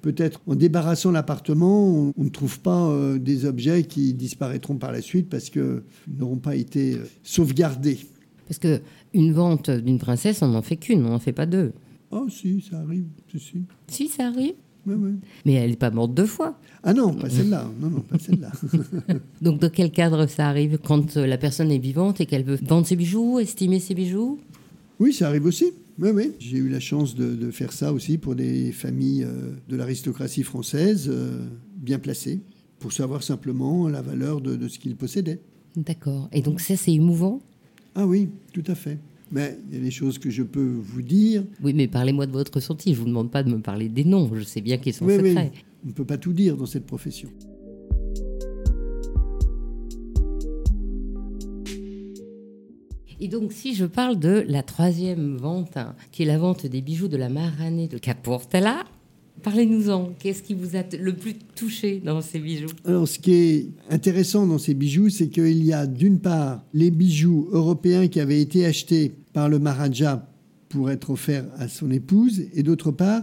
peut-être 0.00 0.40
en 0.46 0.54
débarrassant 0.54 1.10
l'appartement, 1.10 2.12
on, 2.16 2.24
ne 2.24 2.28
trouve 2.28 2.60
pas 2.60 2.88
euh, 2.88 3.18
des 3.18 3.44
objets 3.44 3.84
qui 3.84 4.14
disparaîtront 4.14 4.76
par 4.76 4.92
la 4.92 5.02
suite 5.02 5.28
parce 5.28 5.50
qu'ils 5.50 5.82
n'auront 6.08 6.38
pas 6.38 6.56
été 6.56 6.96
sauvegardés. 7.22 7.98
Parce 8.46 8.58
que 8.58 8.80
une 9.14 9.32
vente 9.32 9.70
d'une 9.70 9.98
princesse, 9.98 10.42
on 10.42 10.48
n'en 10.48 10.62
fait 10.62 10.76
qu'une, 10.76 11.04
on 11.04 11.10
n'en 11.10 11.18
fait 11.18 11.32
pas 11.32 11.46
deux. 11.46 11.72
Oh 12.10 12.26
si, 12.28 12.60
ça 12.68 12.78
arrive, 12.78 13.06
si. 13.36 13.64
Si, 13.88 14.08
ça 14.08 14.26
arrive 14.26 14.54
mais 14.86 15.54
elle 15.54 15.70
n'est 15.70 15.76
pas 15.76 15.90
morte 15.90 16.14
deux 16.14 16.26
fois. 16.26 16.58
Ah 16.82 16.94
non, 16.94 17.12
pas 17.14 17.28
celle-là. 17.28 17.66
Non, 17.80 17.90
non, 17.90 18.00
pas 18.00 18.18
celle-là. 18.18 18.50
Donc, 19.42 19.60
dans 19.60 19.70
quel 19.70 19.90
cadre 19.90 20.26
ça 20.26 20.48
arrive 20.48 20.78
Quand 20.82 21.16
euh, 21.16 21.26
la 21.26 21.38
personne 21.38 21.70
est 21.70 21.78
vivante 21.78 22.20
et 22.20 22.26
qu'elle 22.26 22.44
veut 22.44 22.58
vendre 22.62 22.86
ses 22.86 22.96
bijoux, 22.96 23.38
estimer 23.38 23.80
ses 23.80 23.94
bijoux? 23.94 24.38
Oui, 25.00 25.14
ça 25.14 25.28
arrive 25.28 25.46
aussi. 25.46 25.72
Oui, 25.98 26.10
oui. 26.14 26.32
J'ai 26.38 26.58
eu 26.58 26.68
la 26.68 26.78
chance 26.78 27.14
de, 27.14 27.50
faire 27.50 27.72
ça 27.72 27.92
aussi 27.92 28.18
pour 28.18 28.34
des 28.34 28.70
familles 28.70 29.24
euh, 29.24 29.54
de 29.68 29.76
l'aristocratie 29.76 30.42
française 30.42 31.08
euh, 31.10 31.48
bien 31.76 31.98
placées, 31.98 32.40
pour 32.78 32.92
savoir 32.92 33.22
simplement 33.22 33.88
la 33.88 34.02
valeur 34.02 34.42
de, 34.42 34.56
de 34.56 34.68
ce 34.68 34.78
qu'ils 34.78 34.96
possédaient. 34.96 35.40
D'accord. 35.74 36.28
Et 36.32 36.42
donc, 36.42 36.60
ça, 36.60 36.76
c'est 36.76 36.92
émouvant? 36.92 37.40
Ah 37.94 38.06
oui, 38.06 38.28
tout 38.52 38.64
à 38.66 38.74
fait. 38.74 38.98
Mais 39.32 39.58
il 39.70 39.78
y 39.78 39.80
a 39.80 39.84
des 39.84 39.90
choses 39.90 40.18
que 40.18 40.28
je 40.28 40.42
peux 40.42 40.76
vous 40.78 41.02
dire. 41.02 41.44
Oui, 41.62 41.72
mais 41.72 41.88
parlez-moi 41.88 42.26
de 42.26 42.32
votre 42.32 42.54
ressenti. 42.54 42.94
Je 42.94 42.98
ne 42.98 43.04
vous 43.04 43.08
demande 43.08 43.30
pas 43.30 43.42
de 43.42 43.50
me 43.50 43.60
parler 43.60 43.88
des 43.88 44.04
noms. 44.04 44.30
Je 44.34 44.42
sais 44.42 44.60
bien 44.60 44.76
qu'ils 44.76 44.94
sont 44.94 45.08
secrets. 45.08 45.52
On 45.84 45.88
ne 45.88 45.92
peut 45.92 46.04
pas 46.04 46.18
tout 46.18 46.32
dire 46.32 46.56
dans 46.56 46.66
cette 46.66 46.84
profession. 46.84 47.30
Et 53.22 53.28
donc, 53.28 53.52
si 53.52 53.74
je 53.74 53.84
parle 53.84 54.18
de 54.18 54.44
la 54.48 54.62
troisième 54.62 55.36
vente, 55.36 55.76
hein, 55.76 55.94
qui 56.10 56.22
est 56.22 56.26
la 56.26 56.38
vente 56.38 56.64
des 56.64 56.80
bijoux 56.80 57.08
de 57.08 57.18
la 57.18 57.28
Maranée 57.28 57.86
de 57.86 57.98
Caportala, 57.98 58.84
Parlez-nous-en. 59.42 60.10
Qu'est-ce 60.18 60.42
qui 60.42 60.52
vous 60.52 60.76
a 60.76 60.82
le 60.98 61.14
plus 61.14 61.34
touché 61.54 62.02
dans 62.04 62.20
ces 62.20 62.38
bijoux? 62.38 62.68
Alors, 62.84 63.08
ce 63.08 63.18
qui 63.18 63.32
est 63.32 63.66
intéressant 63.88 64.46
dans 64.46 64.58
ces 64.58 64.74
bijoux, 64.74 65.08
c'est 65.08 65.28
qu'il 65.28 65.64
y 65.64 65.72
a 65.72 65.86
d'une 65.86 66.18
part 66.18 66.62
les 66.74 66.90
bijoux 66.90 67.48
européens 67.50 68.08
qui 68.08 68.20
avaient 68.20 68.42
été 68.42 68.66
achetés 68.66 69.14
par 69.32 69.48
le 69.48 69.58
Maharaja 69.58 70.28
pour 70.68 70.90
être 70.90 71.08
offerts 71.08 71.46
à 71.56 71.68
son 71.68 71.90
épouse, 71.90 72.42
et 72.54 72.62
d'autre 72.62 72.90
part 72.90 73.22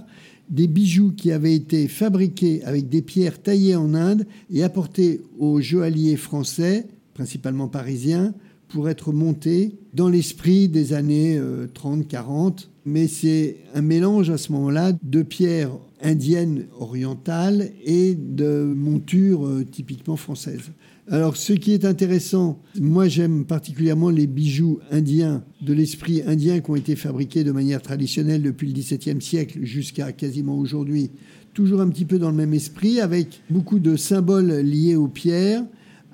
des 0.50 0.68
bijoux 0.68 1.12
qui 1.12 1.32
avaient 1.32 1.54
été 1.54 1.88
fabriqués 1.88 2.64
avec 2.64 2.90
des 2.90 3.04
pierres 3.04 3.42
taillées 3.42 3.76
en 3.76 3.94
Inde 3.94 4.26
et 4.50 4.64
apportés 4.64 5.22
aux 5.38 5.62
joailliers 5.62 6.18
français, 6.18 6.88
principalement 7.14 7.68
parisiens, 7.68 8.34
pour 8.70 8.90
être 8.90 9.12
montés 9.12 9.78
dans 9.94 10.10
l'esprit 10.10 10.68
des 10.68 10.94
années 10.94 11.40
30-40. 11.74 12.16
Euh, 12.18 12.52
Mais 12.86 13.08
c'est 13.08 13.58
un 13.74 13.82
mélange 13.82 14.30
à 14.30 14.38
ce 14.38 14.52
moment-là 14.52 14.94
de 15.04 15.22
pierres 15.22 15.72
indienne 16.02 16.66
orientale 16.80 17.72
et 17.84 18.16
de 18.16 18.74
montures 18.76 19.46
euh, 19.46 19.66
typiquement 19.70 20.16
françaises. 20.16 20.72
Alors 21.10 21.38
ce 21.38 21.54
qui 21.54 21.72
est 21.72 21.86
intéressant, 21.86 22.62
moi 22.80 23.08
j'aime 23.08 23.46
particulièrement 23.46 24.10
les 24.10 24.28
bijoux 24.28 24.80
indiens, 24.92 25.44
de 25.62 25.74
l'esprit 25.74 26.22
indien 26.26 26.60
qui 26.60 26.70
ont 26.70 26.76
été 26.76 26.98
fabriqués 26.98 27.46
de 27.46 27.54
manière 27.54 27.82
traditionnelle 27.82 28.42
depuis 28.42 28.68
le 28.68 28.74
XVIIe 28.74 29.22
siècle 29.22 29.60
jusqu'à 29.62 30.12
quasiment 30.12 30.58
aujourd'hui, 30.58 31.12
toujours 31.54 31.80
un 31.80 31.88
petit 31.88 32.04
peu 32.04 32.20
dans 32.20 32.30
le 32.30 32.36
même 32.36 32.54
esprit, 32.54 33.00
avec 33.00 33.42
beaucoup 33.50 33.80
de 33.80 33.96
symboles 33.96 34.52
liés 34.52 34.98
aux 34.98 35.08
pierres, 35.08 35.64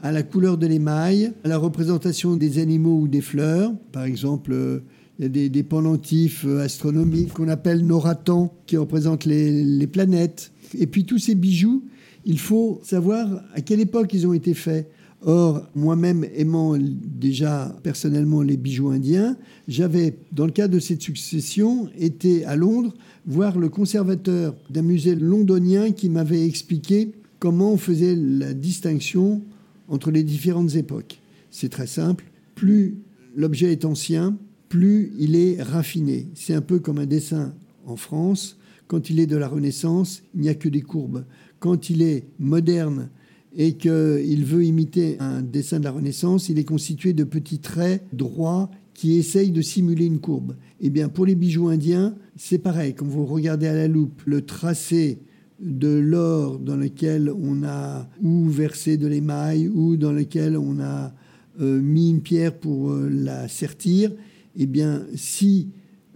à 0.03 0.11
la 0.11 0.21
couleur 0.21 0.57
de 0.57 0.67
l'émail, 0.67 1.31
à 1.45 1.47
la 1.47 1.57
représentation 1.57 2.35
des 2.35 2.59
animaux 2.59 2.99
ou 2.99 3.07
des 3.07 3.21
fleurs, 3.21 3.73
par 3.93 4.03
exemple 4.03 4.51
euh, 4.51 4.79
il 5.17 5.23
y 5.23 5.45
a 5.45 5.49
des, 5.49 5.63
pendentifs 5.63 6.43
euh, 6.45 6.61
astronomiques 6.61 7.33
qu'on 7.33 7.47
appelle 7.47 7.85
noratans, 7.85 8.53
qui 8.65 8.75
représentent 8.75 9.25
les, 9.25 9.87
planètes. 9.87 10.51
Et 10.77 10.87
puis 10.87 11.05
tous 11.05 11.19
ces 11.19 11.35
bijoux, 11.35 11.85
il 12.25 12.37
faut 12.37 12.81
savoir 12.83 13.43
à 13.53 13.61
quelle 13.61 13.79
époque 13.79 14.13
ils 14.13 14.27
ont 14.27 14.33
été 14.33 14.53
faits. 14.53 14.89
Or, 15.25 15.69
moi-même 15.73 16.25
aimant 16.35 16.75
déjà 16.77 17.73
personnellement 17.81 18.41
les 18.41 18.57
bijoux 18.57 18.89
indiens, 18.89 19.37
j'avais, 19.69 20.17
dans 20.33 20.45
le 20.45 20.51
cadre 20.51 20.73
de 20.73 20.79
cette 20.79 21.01
succession, 21.01 21.87
été 21.97 22.43
à 22.43 22.57
Londres 22.57 22.93
voir 23.25 23.57
le 23.57 23.69
conservateur 23.69 24.53
d'un 24.69 24.81
musée 24.81 25.15
londonien 25.15 25.91
qui 25.91 26.09
m'avait 26.09 26.45
expliqué 26.45 27.13
comment 27.39 27.71
on 27.71 27.77
faisait 27.77 28.17
la 28.17 28.53
distinction 28.53 29.43
entre 29.93 30.09
les 30.09 30.23
différentes 30.23 30.75
époques. 30.75 31.21
C'est 31.51 31.69
très 31.69 31.85
simple. 31.85 32.25
Plus 32.55 32.97
l'objet 33.35 33.71
est 33.71 33.85
ancien, 33.85 34.35
plus 34.69 35.13
il 35.19 35.35
est 35.35 35.61
raffiné. 35.61 36.29
C'est 36.33 36.55
un 36.55 36.61
peu 36.61 36.79
comme 36.79 36.97
un 36.97 37.05
dessin 37.05 37.53
en 37.85 37.95
France. 37.95 38.57
Quand 38.87 39.11
il 39.11 39.19
est 39.19 39.27
de 39.27 39.37
la 39.37 39.47
Renaissance, 39.47 40.23
il 40.33 40.41
n'y 40.41 40.49
a 40.49 40.55
que 40.55 40.67
des 40.67 40.81
courbes. 40.81 41.25
Quand 41.59 41.91
il 41.91 42.01
est 42.01 42.25
moderne 42.39 43.09
et 43.55 43.73
qu'il 43.73 44.45
veut 44.45 44.65
imiter 44.65 45.17
un 45.19 45.43
dessin 45.43 45.77
de 45.79 45.83
la 45.83 45.91
Renaissance, 45.91 46.49
il 46.49 46.57
est 46.57 46.63
constitué 46.63 47.13
de 47.13 47.23
petits 47.23 47.59
traits 47.59 48.03
droits 48.13 48.71
qui 48.95 49.13
essayent 49.13 49.51
de 49.51 49.61
simuler 49.61 50.05
une 50.05 50.19
courbe. 50.19 50.55
Eh 50.81 50.89
bien, 50.89 51.07
pour 51.07 51.27
les 51.27 51.35
bijoux 51.35 51.67
indiens, 51.67 52.15
c'est 52.35 52.57
pareil. 52.57 52.95
Quand 52.95 53.05
vous 53.05 53.27
regardez 53.27 53.67
à 53.67 53.75
la 53.75 53.87
loupe 53.87 54.23
le 54.25 54.41
tracé 54.41 55.19
de 55.63 55.87
l'or 55.87 56.59
dans 56.59 56.75
lequel 56.75 57.31
on 57.31 57.63
a 57.63 58.07
ou 58.21 58.49
versé 58.49 58.97
de 58.97 59.07
l'émail 59.07 59.69
ou 59.69 59.95
dans 59.95 60.11
lequel 60.11 60.57
on 60.57 60.79
a 60.79 61.13
euh, 61.61 61.79
mis 61.79 62.09
une 62.09 62.21
pierre 62.21 62.53
pour 62.53 62.91
euh, 62.91 63.09
la 63.09 63.47
sertir, 63.47 64.11
eh 64.57 64.65
bien, 64.65 65.03
si 65.15 65.69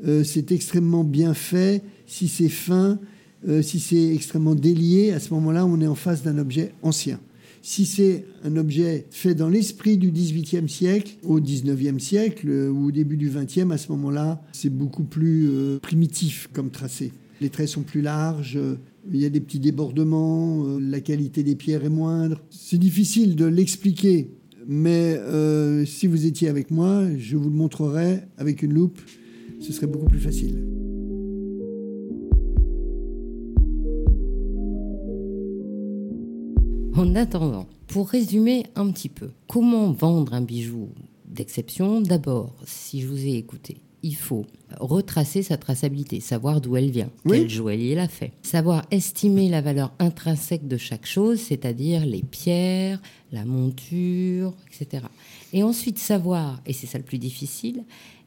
euh, 0.06 0.24
c'est 0.24 0.52
extrêmement 0.52 1.04
bien 1.04 1.36
fait, 1.36 1.84
si 2.06 2.28
c'est 2.28 2.50
fin, 2.50 3.00
si 3.62 3.80
c'est 3.80 4.14
extrêmement 4.14 4.56
délié, 4.56 5.14
à 5.14 5.20
ce 5.20 5.34
moment-là, 5.36 5.66
on 5.66 5.80
est 5.80 5.88
en 5.88 5.96
face 5.96 6.24
d'un 6.24 6.38
objet 6.40 6.74
ancien. 6.82 7.20
Si 7.62 7.86
c'est 7.86 8.26
un 8.44 8.58
objet 8.58 9.06
fait 9.12 9.36
dans 9.36 9.48
l'esprit 9.48 9.98
du 9.98 10.12
XVIIIe 10.12 10.68
siècle, 10.68 11.18
au 11.24 11.40
XIXe 11.40 12.04
siècle 12.04 12.50
ou 12.50 12.88
au 12.88 12.92
début 12.92 13.16
du 13.16 13.30
XXe, 13.30 13.72
à 13.72 13.78
ce 13.78 13.92
moment-là, 13.92 14.42
c'est 14.52 14.72
beaucoup 14.72 15.04
plus 15.04 15.50
primitif 15.82 16.50
comme 16.52 16.72
tracé. 16.72 17.14
Les 17.40 17.50
traits 17.50 17.70
sont 17.70 17.84
plus 17.84 18.02
larges, 18.02 18.60
il 19.12 19.22
y 19.22 19.26
a 19.26 19.30
des 19.30 19.40
petits 19.40 19.60
débordements, 19.60 20.66
euh, 20.66 20.80
la 20.80 21.00
qualité 21.00 21.44
des 21.44 21.56
pierres 21.56 21.86
est 21.86 21.90
moindre. 21.90 22.42
C'est 22.50 22.78
difficile 22.78 23.36
de 23.36 23.46
l'expliquer, 23.46 24.32
mais 24.68 25.16
euh, 25.18 25.86
si 25.86 26.08
vous 26.08 26.26
étiez 26.26 26.50
avec 26.50 26.72
moi, 26.72 27.06
je 27.18 27.38
vous 27.38 27.50
le 27.50 27.56
montrerais 27.56 28.28
avec 28.38 28.64
une 28.64 28.74
loupe, 28.74 29.00
ce 29.60 29.72
serait 29.72 29.88
beaucoup 29.88 30.08
plus 30.08 30.20
facile. 30.20 30.64
En 36.94 37.14
attendant, 37.16 37.68
pour 37.88 38.10
résumer 38.10 38.66
un 38.76 38.92
petit 38.92 39.10
peu, 39.10 39.30
comment 39.48 39.92
vendre 39.92 40.34
un 40.34 40.42
bijou 40.42 40.90
d'exception? 41.28 42.02
D'abord, 42.02 42.56
si 42.66 43.02
je 43.02 43.08
vous 43.08 43.24
ai 43.24 43.36
écouté, 43.36 43.78
il 44.04 44.16
faut 44.16 44.46
retracer 44.80 45.44
sa 45.44 45.58
traçabilité, 45.58 46.20
savoir 46.20 46.62
d'où 46.62 46.78
elle 46.78 46.92
vient, 46.92 47.10
quel 47.28 47.50
joaillier 47.50 47.96
l'a 47.96 48.08
fait, 48.08 48.32
savoir 48.42 48.86
estimer 48.92 49.50
la 49.50 49.62
valeur 49.62 49.94
intrinsèque 50.00 50.68
de 50.68 50.78
chaque 50.78 51.06
chose, 51.06 51.40
c'est-à-dire 51.40 52.06
les 52.06 52.22
pierres, 52.22 53.02
la 53.32 53.46
monture, 53.46 54.54
etc. 54.68 55.04
Et 55.54 55.64
ensuite 55.64 56.00
savoir, 56.00 56.62
et 56.66 56.74
c'est 56.74 56.88
ça 56.88 56.98
le 56.98 57.04
plus 57.04 57.18
difficile, 57.18 57.84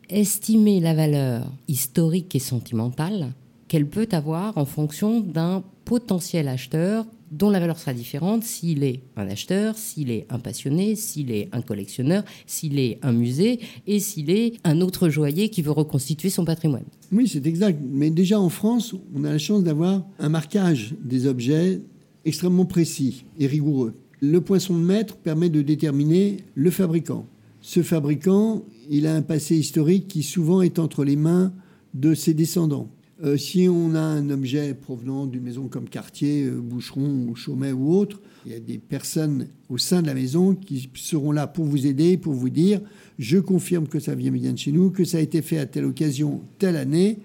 estimer 0.08 0.80
la 0.80 0.94
valeur 0.94 1.46
historique 1.68 2.34
et 2.34 2.40
sentimentale 2.40 3.32
qu'elle 3.70 3.86
peut 3.86 4.08
avoir 4.10 4.58
en 4.58 4.64
fonction 4.64 5.20
d'un 5.20 5.62
potentiel 5.84 6.48
acheteur 6.48 7.06
dont 7.30 7.50
la 7.50 7.60
valeur 7.60 7.78
sera 7.78 7.94
différente 7.94 8.42
s'il 8.42 8.82
est 8.82 8.98
un 9.16 9.28
acheteur, 9.28 9.78
s'il 9.78 10.10
est 10.10 10.26
un 10.28 10.40
passionné, 10.40 10.96
s'il 10.96 11.30
est 11.30 11.48
un 11.52 11.62
collectionneur, 11.62 12.24
s'il 12.48 12.80
est 12.80 12.98
un 13.02 13.12
musée 13.12 13.60
et 13.86 14.00
s'il 14.00 14.28
est 14.28 14.54
un 14.64 14.80
autre 14.80 15.08
joaillier 15.08 15.50
qui 15.50 15.62
veut 15.62 15.70
reconstituer 15.70 16.30
son 16.30 16.44
patrimoine. 16.44 16.82
Oui, 17.12 17.28
c'est 17.28 17.46
exact. 17.46 17.80
Mais 17.80 18.10
déjà 18.10 18.40
en 18.40 18.48
France, 18.48 18.96
on 19.14 19.22
a 19.22 19.30
la 19.30 19.38
chance 19.38 19.62
d'avoir 19.62 20.04
un 20.18 20.28
marquage 20.28 20.96
des 21.04 21.28
objets 21.28 21.80
extrêmement 22.24 22.64
précis 22.64 23.24
et 23.38 23.46
rigoureux. 23.46 23.94
Le 24.20 24.40
poinçon 24.40 24.74
de 24.74 24.82
maître 24.82 25.14
permet 25.14 25.48
de 25.48 25.62
déterminer 25.62 26.38
le 26.56 26.72
fabricant. 26.72 27.24
Ce 27.60 27.84
fabricant, 27.84 28.64
il 28.90 29.06
a 29.06 29.14
un 29.14 29.22
passé 29.22 29.56
historique 29.56 30.08
qui 30.08 30.24
souvent 30.24 30.60
est 30.60 30.80
entre 30.80 31.04
les 31.04 31.14
mains 31.14 31.52
de 31.94 32.14
ses 32.14 32.34
descendants. 32.34 32.88
Euh, 33.22 33.36
si 33.36 33.68
on 33.68 33.94
a 33.94 34.00
un 34.00 34.30
objet 34.30 34.72
provenant 34.72 35.26
d'une 35.26 35.42
maison 35.42 35.68
comme 35.68 35.88
Cartier, 35.90 36.44
euh, 36.44 36.58
Boucheron 36.58 37.26
ou 37.28 37.34
Chaumet 37.34 37.72
ou 37.72 37.92
autre, 37.92 38.20
il 38.46 38.52
y 38.52 38.54
a 38.54 38.60
des 38.60 38.78
personnes 38.78 39.48
au 39.68 39.76
sein 39.76 40.00
de 40.00 40.06
la 40.06 40.14
maison 40.14 40.54
qui 40.54 40.88
seront 40.94 41.30
là 41.30 41.46
pour 41.46 41.66
vous 41.66 41.86
aider, 41.86 42.16
pour 42.16 42.32
vous 42.32 42.48
dire 42.48 42.80
je 43.18 43.36
confirme 43.36 43.86
que 43.86 44.00
ça 44.00 44.14
vient 44.14 44.30
bien 44.30 44.52
de 44.52 44.58
chez 44.58 44.72
nous, 44.72 44.90
que 44.90 45.04
ça 45.04 45.18
a 45.18 45.20
été 45.20 45.42
fait 45.42 45.58
à 45.58 45.66
telle 45.66 45.84
occasion, 45.84 46.40
telle 46.58 46.76
année. 46.76 47.18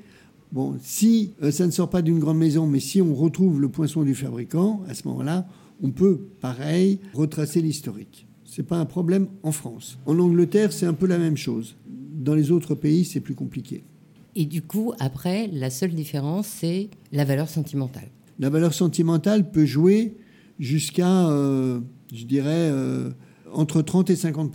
Bon, 0.51 0.75
si 0.81 1.31
euh, 1.41 1.51
ça 1.51 1.65
ne 1.65 1.71
sort 1.71 1.89
pas 1.89 2.01
d'une 2.01 2.19
grande 2.19 2.39
maison, 2.39 2.67
mais 2.67 2.81
si 2.81 3.01
on 3.01 3.15
retrouve 3.15 3.61
le 3.61 3.69
poinçon 3.69 4.03
du 4.03 4.15
fabricant, 4.15 4.83
à 4.89 4.93
ce 4.93 5.07
moment-là, 5.07 5.47
on 5.81 5.91
peut, 5.91 6.27
pareil, 6.41 6.99
retracer 7.13 7.61
l'historique. 7.61 8.27
Ce 8.43 8.61
n'est 8.61 8.67
pas 8.67 8.77
un 8.77 8.85
problème 8.85 9.27
en 9.43 9.53
France. 9.53 9.97
En 10.05 10.19
Angleterre, 10.19 10.73
c'est 10.73 10.85
un 10.85 10.93
peu 10.93 11.07
la 11.07 11.17
même 11.17 11.37
chose. 11.37 11.77
Dans 11.87 12.35
les 12.35 12.51
autres 12.51 12.75
pays, 12.75 13.05
c'est 13.05 13.21
plus 13.21 13.35
compliqué. 13.35 13.85
Et 14.35 14.45
du 14.45 14.61
coup, 14.61 14.93
après, 14.99 15.47
la 15.47 15.69
seule 15.69 15.91
différence, 15.91 16.47
c'est 16.47 16.89
la 17.11 17.23
valeur 17.23 17.47
sentimentale. 17.47 18.09
La 18.37 18.49
valeur 18.49 18.73
sentimentale 18.73 19.49
peut 19.49 19.65
jouer 19.65 20.17
jusqu'à, 20.59 21.29
euh, 21.29 21.79
je 22.13 22.25
dirais, 22.25 22.69
euh, 22.69 23.11
entre 23.53 23.81
30 23.81 24.09
et 24.09 24.15
50 24.15 24.53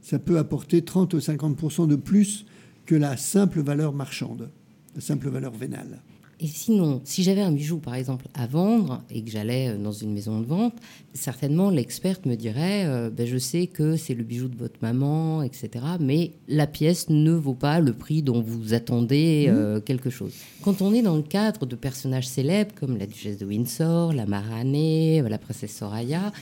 Ça 0.00 0.18
peut 0.18 0.38
apporter 0.38 0.82
30 0.82 1.14
ou 1.14 1.20
50 1.20 1.88
de 1.88 1.96
plus 1.96 2.46
que 2.84 2.96
la 2.96 3.16
simple 3.16 3.62
valeur 3.62 3.92
marchande, 3.92 4.50
la 4.96 5.00
simple 5.00 5.28
valeur 5.28 5.52
vénale. 5.52 6.02
Et 6.42 6.48
sinon, 6.48 7.00
si 7.04 7.22
j'avais 7.22 7.40
un 7.40 7.52
bijou, 7.52 7.78
par 7.78 7.94
exemple, 7.94 8.26
à 8.34 8.48
vendre 8.48 9.00
et 9.12 9.22
que 9.22 9.30
j'allais 9.30 9.68
euh, 9.68 9.78
dans 9.78 9.92
une 9.92 10.12
maison 10.12 10.40
de 10.40 10.44
vente, 10.44 10.74
certainement 11.14 11.70
l'experte 11.70 12.26
me 12.26 12.34
dirait 12.34 12.84
euh, 12.84 13.10
ben, 13.10 13.28
Je 13.28 13.38
sais 13.38 13.68
que 13.68 13.96
c'est 13.96 14.14
le 14.14 14.24
bijou 14.24 14.48
de 14.48 14.56
votre 14.56 14.74
maman, 14.82 15.44
etc. 15.44 15.70
Mais 16.00 16.32
la 16.48 16.66
pièce 16.66 17.08
ne 17.10 17.30
vaut 17.30 17.54
pas 17.54 17.78
le 17.78 17.92
prix 17.92 18.22
dont 18.22 18.42
vous 18.42 18.74
attendez 18.74 19.46
mmh. 19.46 19.54
euh, 19.54 19.80
quelque 19.80 20.10
chose. 20.10 20.32
Quand 20.62 20.82
on 20.82 20.92
est 20.92 21.02
dans 21.02 21.14
le 21.14 21.22
cadre 21.22 21.64
de 21.64 21.76
personnages 21.76 22.26
célèbres 22.26 22.74
comme 22.74 22.96
la 22.96 23.06
duchesse 23.06 23.38
de 23.38 23.46
Windsor, 23.46 24.12
la 24.12 24.26
Maranée, 24.26 25.22
la 25.22 25.38
princesse 25.38 25.76
Soraya, 25.76 26.32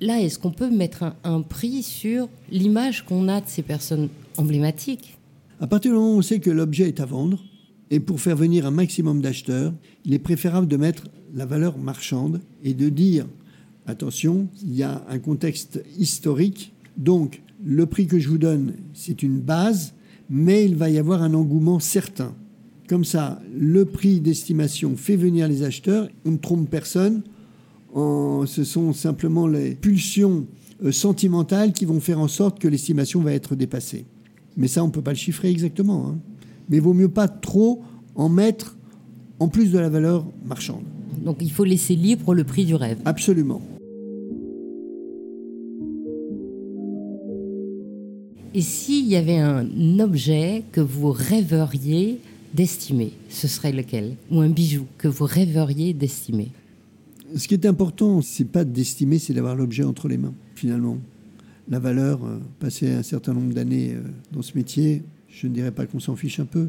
là, 0.00 0.20
est-ce 0.20 0.38
qu'on 0.38 0.52
peut 0.52 0.70
mettre 0.70 1.02
un, 1.02 1.16
un 1.24 1.42
prix 1.42 1.82
sur 1.82 2.28
l'image 2.52 3.04
qu'on 3.04 3.26
a 3.26 3.40
de 3.40 3.48
ces 3.48 3.62
personnes 3.62 4.08
emblématiques? 4.36 5.18
À 5.60 5.66
partir 5.66 5.90
du 5.90 5.96
moment 5.96 6.14
où 6.14 6.18
on 6.18 6.22
sait 6.22 6.38
que 6.38 6.50
l'objet 6.50 6.86
est 6.86 7.00
à 7.00 7.06
vendre, 7.06 7.40
et 7.90 8.00
pour 8.00 8.20
faire 8.20 8.36
venir 8.36 8.66
un 8.66 8.70
maximum 8.70 9.20
d'acheteurs, 9.20 9.72
il 10.04 10.14
est 10.14 10.18
préférable 10.18 10.68
de 10.68 10.76
mettre 10.76 11.04
la 11.34 11.46
valeur 11.46 11.78
marchande 11.78 12.40
et 12.62 12.74
de 12.74 12.88
dire, 12.88 13.26
attention, 13.86 14.48
il 14.62 14.74
y 14.74 14.82
a 14.82 15.04
un 15.08 15.18
contexte 15.18 15.82
historique, 15.98 16.72
donc 16.96 17.42
le 17.64 17.86
prix 17.86 18.06
que 18.06 18.18
je 18.18 18.28
vous 18.28 18.38
donne, 18.38 18.74
c'est 18.92 19.22
une 19.22 19.40
base, 19.40 19.94
mais 20.28 20.64
il 20.64 20.76
va 20.76 20.90
y 20.90 20.98
avoir 20.98 21.22
un 21.22 21.34
engouement 21.34 21.80
certain. 21.80 22.34
Comme 22.88 23.04
ça, 23.04 23.40
le 23.58 23.84
prix 23.84 24.20
d'estimation 24.20 24.96
fait 24.96 25.16
venir 25.16 25.48
les 25.48 25.62
acheteurs, 25.62 26.08
on 26.24 26.32
ne 26.32 26.36
trompe 26.36 26.68
personne, 26.68 27.22
ce 27.94 28.64
sont 28.64 28.92
simplement 28.92 29.46
les 29.46 29.74
pulsions 29.74 30.46
euh, 30.84 30.92
sentimentales 30.92 31.72
qui 31.72 31.84
vont 31.84 32.00
faire 32.00 32.20
en 32.20 32.28
sorte 32.28 32.60
que 32.60 32.68
l'estimation 32.68 33.20
va 33.20 33.32
être 33.32 33.56
dépassée. 33.56 34.04
Mais 34.56 34.68
ça, 34.68 34.84
on 34.84 34.88
ne 34.88 34.92
peut 34.92 35.02
pas 35.02 35.12
le 35.12 35.16
chiffrer 35.16 35.50
exactement. 35.50 36.08
Hein 36.08 36.18
mais 36.68 36.76
il 36.78 36.82
vaut 36.82 36.94
mieux 36.94 37.08
pas 37.08 37.28
trop 37.28 37.82
en 38.14 38.28
mettre 38.28 38.76
en 39.38 39.48
plus 39.48 39.70
de 39.70 39.78
la 39.78 39.88
valeur 39.88 40.26
marchande. 40.44 40.82
Donc 41.24 41.38
il 41.40 41.50
faut 41.50 41.64
laisser 41.64 41.94
libre 41.94 42.34
le 42.34 42.44
prix 42.44 42.64
du 42.64 42.74
rêve. 42.74 42.98
Absolument. 43.04 43.62
Et 48.54 48.62
s'il 48.62 49.06
y 49.06 49.16
avait 49.16 49.38
un 49.38 49.98
objet 50.00 50.64
que 50.72 50.80
vous 50.80 51.12
rêveriez 51.12 52.18
d'estimer, 52.54 53.12
ce 53.28 53.46
serait 53.46 53.72
lequel? 53.72 54.14
Ou 54.30 54.40
un 54.40 54.48
bijou 54.48 54.86
que 54.96 55.06
vous 55.06 55.26
rêveriez 55.26 55.92
d'estimer? 55.92 56.48
Ce 57.36 57.46
qui 57.46 57.54
est 57.54 57.66
important, 57.66 58.22
c'est 58.22 58.46
pas 58.46 58.64
d'estimer, 58.64 59.18
c'est 59.18 59.34
d'avoir 59.34 59.54
l'objet 59.54 59.84
entre 59.84 60.08
les 60.08 60.16
mains, 60.16 60.32
finalement. 60.54 60.96
La 61.68 61.78
valeur, 61.78 62.24
euh, 62.24 62.38
passer 62.58 62.90
un 62.90 63.02
certain 63.02 63.34
nombre 63.34 63.52
d'années 63.52 63.92
euh, 63.92 64.00
dans 64.32 64.40
ce 64.40 64.56
métier, 64.56 65.02
je 65.28 65.46
ne 65.46 65.52
dirais 65.52 65.70
pas 65.70 65.86
qu'on 65.86 66.00
s'en 66.00 66.16
fiche 66.16 66.40
un 66.40 66.46
peu, 66.46 66.68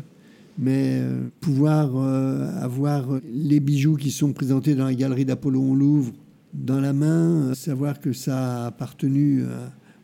mais 0.58 1.00
euh, 1.00 1.28
pouvoir 1.40 1.96
euh, 1.96 2.52
avoir 2.62 3.08
les 3.34 3.60
bijoux 3.60 3.96
qui 3.96 4.12
sont 4.12 4.34
présentés 4.34 4.76
dans 4.76 4.86
la 4.86 4.94
galerie 4.94 5.26
d'Apollon 5.26 5.72
au 5.72 5.76
Louvre 5.76 6.14
dans 6.54 6.82
la 6.82 6.94
main, 6.94 7.50
euh, 7.50 7.54
savoir 7.54 8.00
que 8.00 8.12
ça 8.14 8.64
a 8.64 8.68
appartenu 8.68 9.44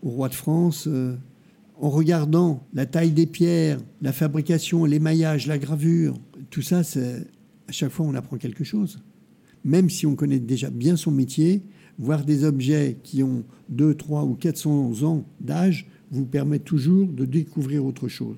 au 0.04 0.10
roi 0.10 0.30
de 0.30 0.36
France, 0.36 0.88
en 1.82 1.90
regardant 1.90 2.64
la 2.74 2.86
taille 2.86 3.12
des 3.12 3.26
pierres, 3.26 3.80
la 4.02 4.14
fabrication, 4.14 4.86
l'émaillage, 4.86 5.48
la 5.48 5.58
gravure, 5.58 6.18
tout 6.50 6.62
ça, 6.62 6.84
c'est 6.84 7.28
à 7.68 7.72
chaque 7.72 7.92
fois 7.92 8.06
on 8.06 8.14
apprend 8.14 8.38
quelque 8.38 8.64
chose. 8.64 9.00
Même 9.64 9.90
si 9.90 10.06
on 10.06 10.16
connaît 10.16 10.40
déjà 10.40 10.70
bien 10.70 10.96
son 10.96 11.12
métier, 11.12 11.64
voir 11.98 12.24
des 12.24 12.44
objets 12.44 12.98
qui 13.04 13.24
ont 13.24 13.44
2, 13.70 13.96
3 13.96 14.24
ou 14.24 14.36
400 14.36 15.04
ans 15.04 15.26
d'âge 15.42 15.88
vous 16.16 16.26
permet 16.26 16.60
toujours 16.60 17.08
de 17.08 17.26
découvrir 17.26 17.86
autre 17.86 18.08
chose. 18.08 18.38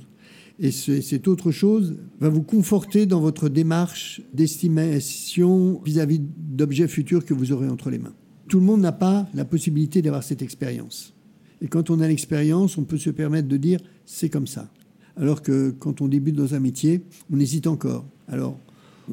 Et 0.60 0.72
cette 0.72 1.28
autre 1.28 1.52
chose 1.52 1.98
va 2.20 2.30
vous 2.30 2.42
conforter 2.42 3.06
dans 3.06 3.22
votre 3.22 3.48
démarche 3.48 4.22
d'estimation 4.34 5.80
vis-à-vis 5.86 6.20
d'objets 6.20 6.88
futurs 6.88 7.24
que 7.24 7.36
vous 7.36 7.52
aurez 7.52 7.70
entre 7.70 7.92
les 7.92 8.00
mains. 8.00 8.16
Tout 8.48 8.60
le 8.60 8.66
monde 8.66 8.82
n'a 8.82 8.92
pas 8.92 9.28
la 9.36 9.46
possibilité 9.46 10.02
d'avoir 10.02 10.24
cette 10.24 10.42
expérience. 10.42 11.14
Et 11.62 11.68
quand 11.68 11.90
on 11.90 12.00
a 12.00 12.08
l'expérience, 12.08 12.78
on 12.78 12.86
peut 12.86 12.98
se 12.98 13.12
permettre 13.12 13.48
de 13.48 13.58
dire 13.58 13.80
c'est 14.06 14.30
comme 14.30 14.48
ça. 14.48 14.72
Alors 15.16 15.42
que 15.42 15.72
quand 15.72 16.02
on 16.02 16.08
débute 16.08 16.36
dans 16.36 16.56
un 16.56 16.60
métier, 16.60 17.02
on 17.32 17.40
hésite 17.40 17.68
encore. 17.68 18.06
Alors, 18.28 18.60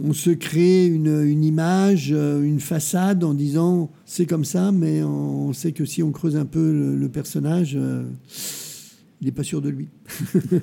on 0.03 0.13
se 0.13 0.31
crée 0.31 0.87
une, 0.87 1.45
image, 1.45 2.11
euh, 2.13 2.43
une 2.43 2.61
façade 2.61 3.23
en 3.23 3.35
disant 3.35 3.91
c'est 4.07 4.27
comme 4.27 4.45
ça, 4.45 4.73
mais 4.73 5.03
on 5.03 5.53
sait 5.53 5.73
que 5.73 5.85
si 5.85 6.03
on 6.03 6.11
creuse 6.11 6.37
un 6.37 6.45
peu 6.47 6.95
le, 6.97 7.09
personnage, 7.09 7.77
euh, 7.77 8.05
il 9.21 9.27
n'est 9.27 9.33
pas 9.33 9.43
sûr 9.43 9.63
de 9.63 9.69
lui. 9.69 9.89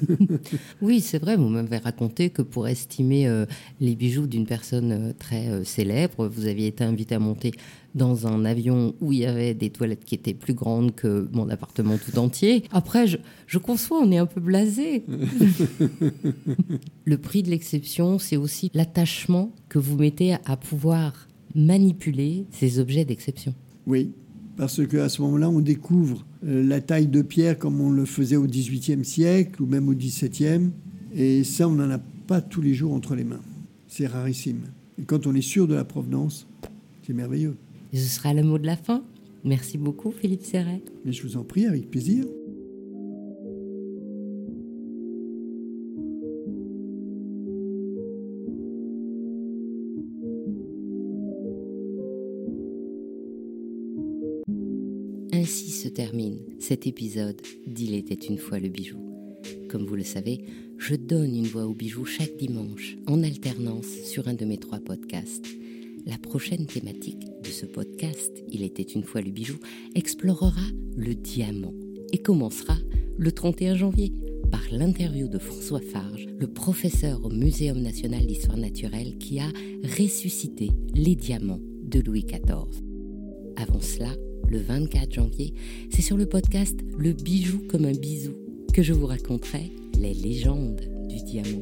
oui, 0.81 1.01
c'est 1.01 1.19
vrai, 1.19 1.35
vous 1.35 1.47
m'avez 1.49 1.77
raconté 1.77 2.29
que 2.29 2.41
pour 2.41 2.67
estimer 2.67 3.27
euh, 3.27 3.45
les 3.79 3.95
bijoux 3.95 4.27
d'une 4.27 4.45
personne 4.45 4.91
euh, 4.91 5.13
très 5.17 5.47
euh, 5.47 5.63
célèbre, 5.63 6.27
vous 6.27 6.45
aviez 6.45 6.67
été 6.67 6.83
invité 6.83 7.15
à 7.15 7.19
monter 7.19 7.51
dans 7.95 8.27
un 8.27 8.45
avion 8.45 8.93
où 9.01 9.13
il 9.13 9.19
y 9.19 9.25
avait 9.25 9.53
des 9.53 9.69
toilettes 9.69 10.05
qui 10.05 10.15
étaient 10.15 10.33
plus 10.33 10.53
grandes 10.53 10.93
que 10.95 11.27
mon 11.33 11.49
appartement 11.49 11.97
tout 11.97 12.17
entier. 12.19 12.63
Après, 12.71 13.07
je, 13.07 13.17
je 13.47 13.57
conçois, 13.57 13.99
on 14.01 14.11
est 14.11 14.17
un 14.17 14.25
peu 14.25 14.39
blasé. 14.39 15.03
Le 17.05 17.17
prix 17.17 17.43
de 17.43 17.49
l'exception, 17.49 18.19
c'est 18.19 18.37
aussi 18.37 18.69
l'attachement 18.73 19.51
que 19.69 19.79
vous 19.79 19.97
mettez 19.97 20.35
à 20.45 20.55
pouvoir 20.55 21.27
manipuler 21.55 22.45
ces 22.51 22.79
objets 22.79 23.05
d'exception. 23.05 23.53
Oui, 23.87 24.13
parce 24.61 24.85
qu'à 24.85 25.09
ce 25.09 25.23
moment-là, 25.23 25.49
on 25.49 25.59
découvre 25.59 26.23
euh, 26.45 26.63
la 26.63 26.81
taille 26.81 27.07
de 27.07 27.23
pierre 27.23 27.57
comme 27.57 27.81
on 27.81 27.89
le 27.89 28.05
faisait 28.05 28.35
au 28.35 28.45
XVIIIe 28.45 29.03
siècle 29.03 29.59
ou 29.63 29.65
même 29.65 29.89
au 29.89 29.95
XVIIe. 29.95 30.69
Et 31.15 31.43
ça, 31.43 31.67
on 31.67 31.71
n'en 31.71 31.89
a 31.89 31.97
pas 31.97 32.41
tous 32.41 32.61
les 32.61 32.75
jours 32.75 32.93
entre 32.93 33.15
les 33.15 33.23
mains. 33.23 33.41
C'est 33.87 34.05
rarissime. 34.05 34.59
Et 34.99 35.03
quand 35.05 35.25
on 35.25 35.33
est 35.33 35.41
sûr 35.41 35.67
de 35.67 35.73
la 35.73 35.83
provenance, 35.83 36.45
c'est 37.01 37.13
merveilleux. 37.13 37.55
Et 37.91 37.97
ce 37.97 38.07
sera 38.07 38.35
le 38.35 38.43
mot 38.43 38.59
de 38.59 38.67
la 38.67 38.77
fin. 38.77 39.03
Merci 39.43 39.79
beaucoup, 39.79 40.11
Philippe 40.11 40.43
Serret. 40.43 40.83
Mais 41.05 41.11
je 41.11 41.23
vous 41.23 41.37
en 41.37 41.43
prie, 41.43 41.65
avec 41.65 41.89
plaisir. 41.89 42.25
Cet 56.71 56.87
épisode 56.87 57.41
d'Il 57.67 57.95
était 57.95 58.13
une 58.13 58.37
fois 58.37 58.57
le 58.57 58.69
bijou. 58.69 58.95
Comme 59.67 59.83
vous 59.83 59.97
le 59.97 60.05
savez, 60.05 60.45
je 60.77 60.95
donne 60.95 61.35
une 61.35 61.47
voix 61.47 61.65
au 61.65 61.73
bijou 61.73 62.05
chaque 62.05 62.37
dimanche, 62.37 62.95
en 63.07 63.23
alternance 63.23 63.89
sur 64.05 64.29
un 64.29 64.35
de 64.35 64.45
mes 64.45 64.57
trois 64.57 64.79
podcasts. 64.79 65.47
La 66.05 66.17
prochaine 66.17 66.67
thématique 66.67 67.27
de 67.43 67.49
ce 67.49 67.65
podcast, 67.65 68.31
Il 68.49 68.63
était 68.63 68.83
une 68.83 69.03
fois 69.03 69.19
le 69.19 69.31
bijou, 69.31 69.57
explorera 69.95 70.63
le 70.95 71.13
diamant 71.13 71.73
et 72.13 72.19
commencera 72.19 72.77
le 73.17 73.33
31 73.33 73.75
janvier 73.75 74.13
par 74.49 74.63
l'interview 74.71 75.27
de 75.27 75.39
François 75.39 75.81
Farge, 75.81 76.25
le 76.39 76.47
professeur 76.47 77.25
au 77.25 77.29
Muséum 77.29 77.81
national 77.81 78.25
d'histoire 78.25 78.55
naturelle 78.55 79.17
qui 79.17 79.41
a 79.41 79.51
ressuscité 79.99 80.69
les 80.95 81.15
diamants 81.15 81.59
de 81.83 81.99
Louis 81.99 82.23
XIV. 82.23 82.81
Avant 83.57 83.81
cela, 83.81 84.15
le 84.51 84.59
24 84.59 85.13
janvier, 85.13 85.53
c'est 85.89 86.01
sur 86.01 86.17
le 86.17 86.25
podcast 86.25 86.77
Le 86.97 87.13
bijou 87.13 87.61
comme 87.69 87.85
un 87.85 87.93
bisou 87.93 88.33
que 88.73 88.83
je 88.83 88.91
vous 88.91 89.05
raconterai 89.05 89.71
les 89.97 90.13
légendes 90.13 90.81
du 91.07 91.23
diamant. 91.23 91.61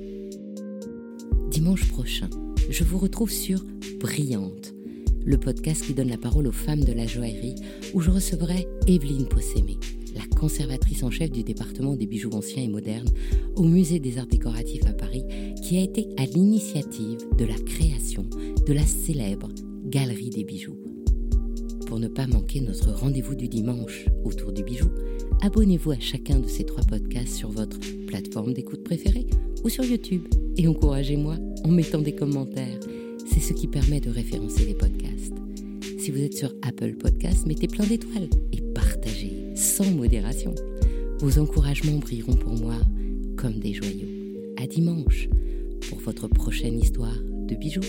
Dimanche 1.52 1.88
prochain, 1.89 2.30
je 2.67 2.84
vous 2.84 2.97
retrouve 2.97 3.30
sur 3.30 3.63
Brillante, 3.99 4.73
le 5.23 5.38
podcast 5.38 5.86
qui 5.86 5.93
donne 5.93 6.10
la 6.10 6.17
parole 6.17 6.47
aux 6.47 6.52
femmes 6.52 6.84
de 6.84 6.93
la 6.93 7.06
joaillerie, 7.06 7.56
où 7.93 8.02
je 8.02 8.10
recevrai 8.10 8.67
Evelyne 8.88 9.28
Possémé, 9.28 9.78
la 10.15 10.25
conservatrice 10.36 11.04
en 11.04 11.12
chef 11.12 11.30
du 11.30 11.43
département 11.43 11.95
des 11.95 12.08
bijoux 12.08 12.32
anciens 12.32 12.63
et 12.63 12.67
modernes 12.67 13.12
au 13.56 13.63
Musée 13.65 13.99
des 13.99 14.17
Arts 14.17 14.25
Décoratifs 14.25 14.88
à 14.88 14.93
Paris, 14.93 15.25
qui 15.62 15.78
a 15.78 15.82
été 15.82 16.08
à 16.17 16.25
l'initiative 16.25 17.19
de 17.38 17.45
la 17.45 17.58
création 17.67 18.25
de 18.65 18.73
la 18.73 18.86
célèbre 18.86 19.49
Galerie 19.86 20.32
des 20.32 20.43
bijoux. 20.43 20.78
Pour 21.89 21.99
ne 21.99 22.08
pas 22.08 22.28
manquer 22.28 22.62
notre 22.62 22.91
rendez-vous 22.91 23.34
du 23.34 23.47
dimanche 23.47 24.06
autour 24.23 24.52
du 24.52 24.62
bijou, 24.62 24.89
abonnez-vous 25.41 25.89
à 25.89 25.99
chacun 25.99 26.38
de 26.38 26.47
ces 26.47 26.63
trois 26.63 26.84
podcasts 26.84 27.34
sur 27.34 27.49
votre 27.49 27.80
plateforme 28.06 28.54
d'écoute 28.54 28.84
préférée 28.84 29.25
ou 29.63 29.69
sur 29.69 29.84
YouTube 29.84 30.21
et 30.56 30.67
encouragez-moi 30.67 31.38
en 31.63 31.69
mettant 31.69 31.97
des 31.97 32.13
commentaires. 32.13 32.80
C'est 33.25 33.39
ce 33.39 33.54
qui 33.54 33.65
permet 33.65 33.99
de 33.99 34.12
référencer 34.12 34.65
les 34.65 34.75
podcasts. 34.75 35.34
Si 35.97 36.12
vous 36.12 36.21
êtes 36.21 36.38
sur 36.38 36.54
Apple 36.62 36.93
Podcasts, 36.93 37.47
mettez 37.47 37.67
plein 37.67 37.88
d'étoiles 37.88 38.30
et 38.54 38.62
partagez 38.75 39.34
sans 39.56 39.89
modération. 39.89 40.54
Vos 41.21 41.39
encouragements 41.39 41.97
brilleront 41.97 42.36
pour 42.36 42.54
moi 42.54 42.75
comme 43.36 43.58
des 43.58 43.73
joyaux. 43.73 44.10
À 44.58 44.67
dimanche 44.67 45.28
pour 45.89 45.97
votre 46.02 46.28
prochaine 46.28 46.78
histoire 46.78 47.17
de 47.47 47.56
bijoux. 47.56 47.82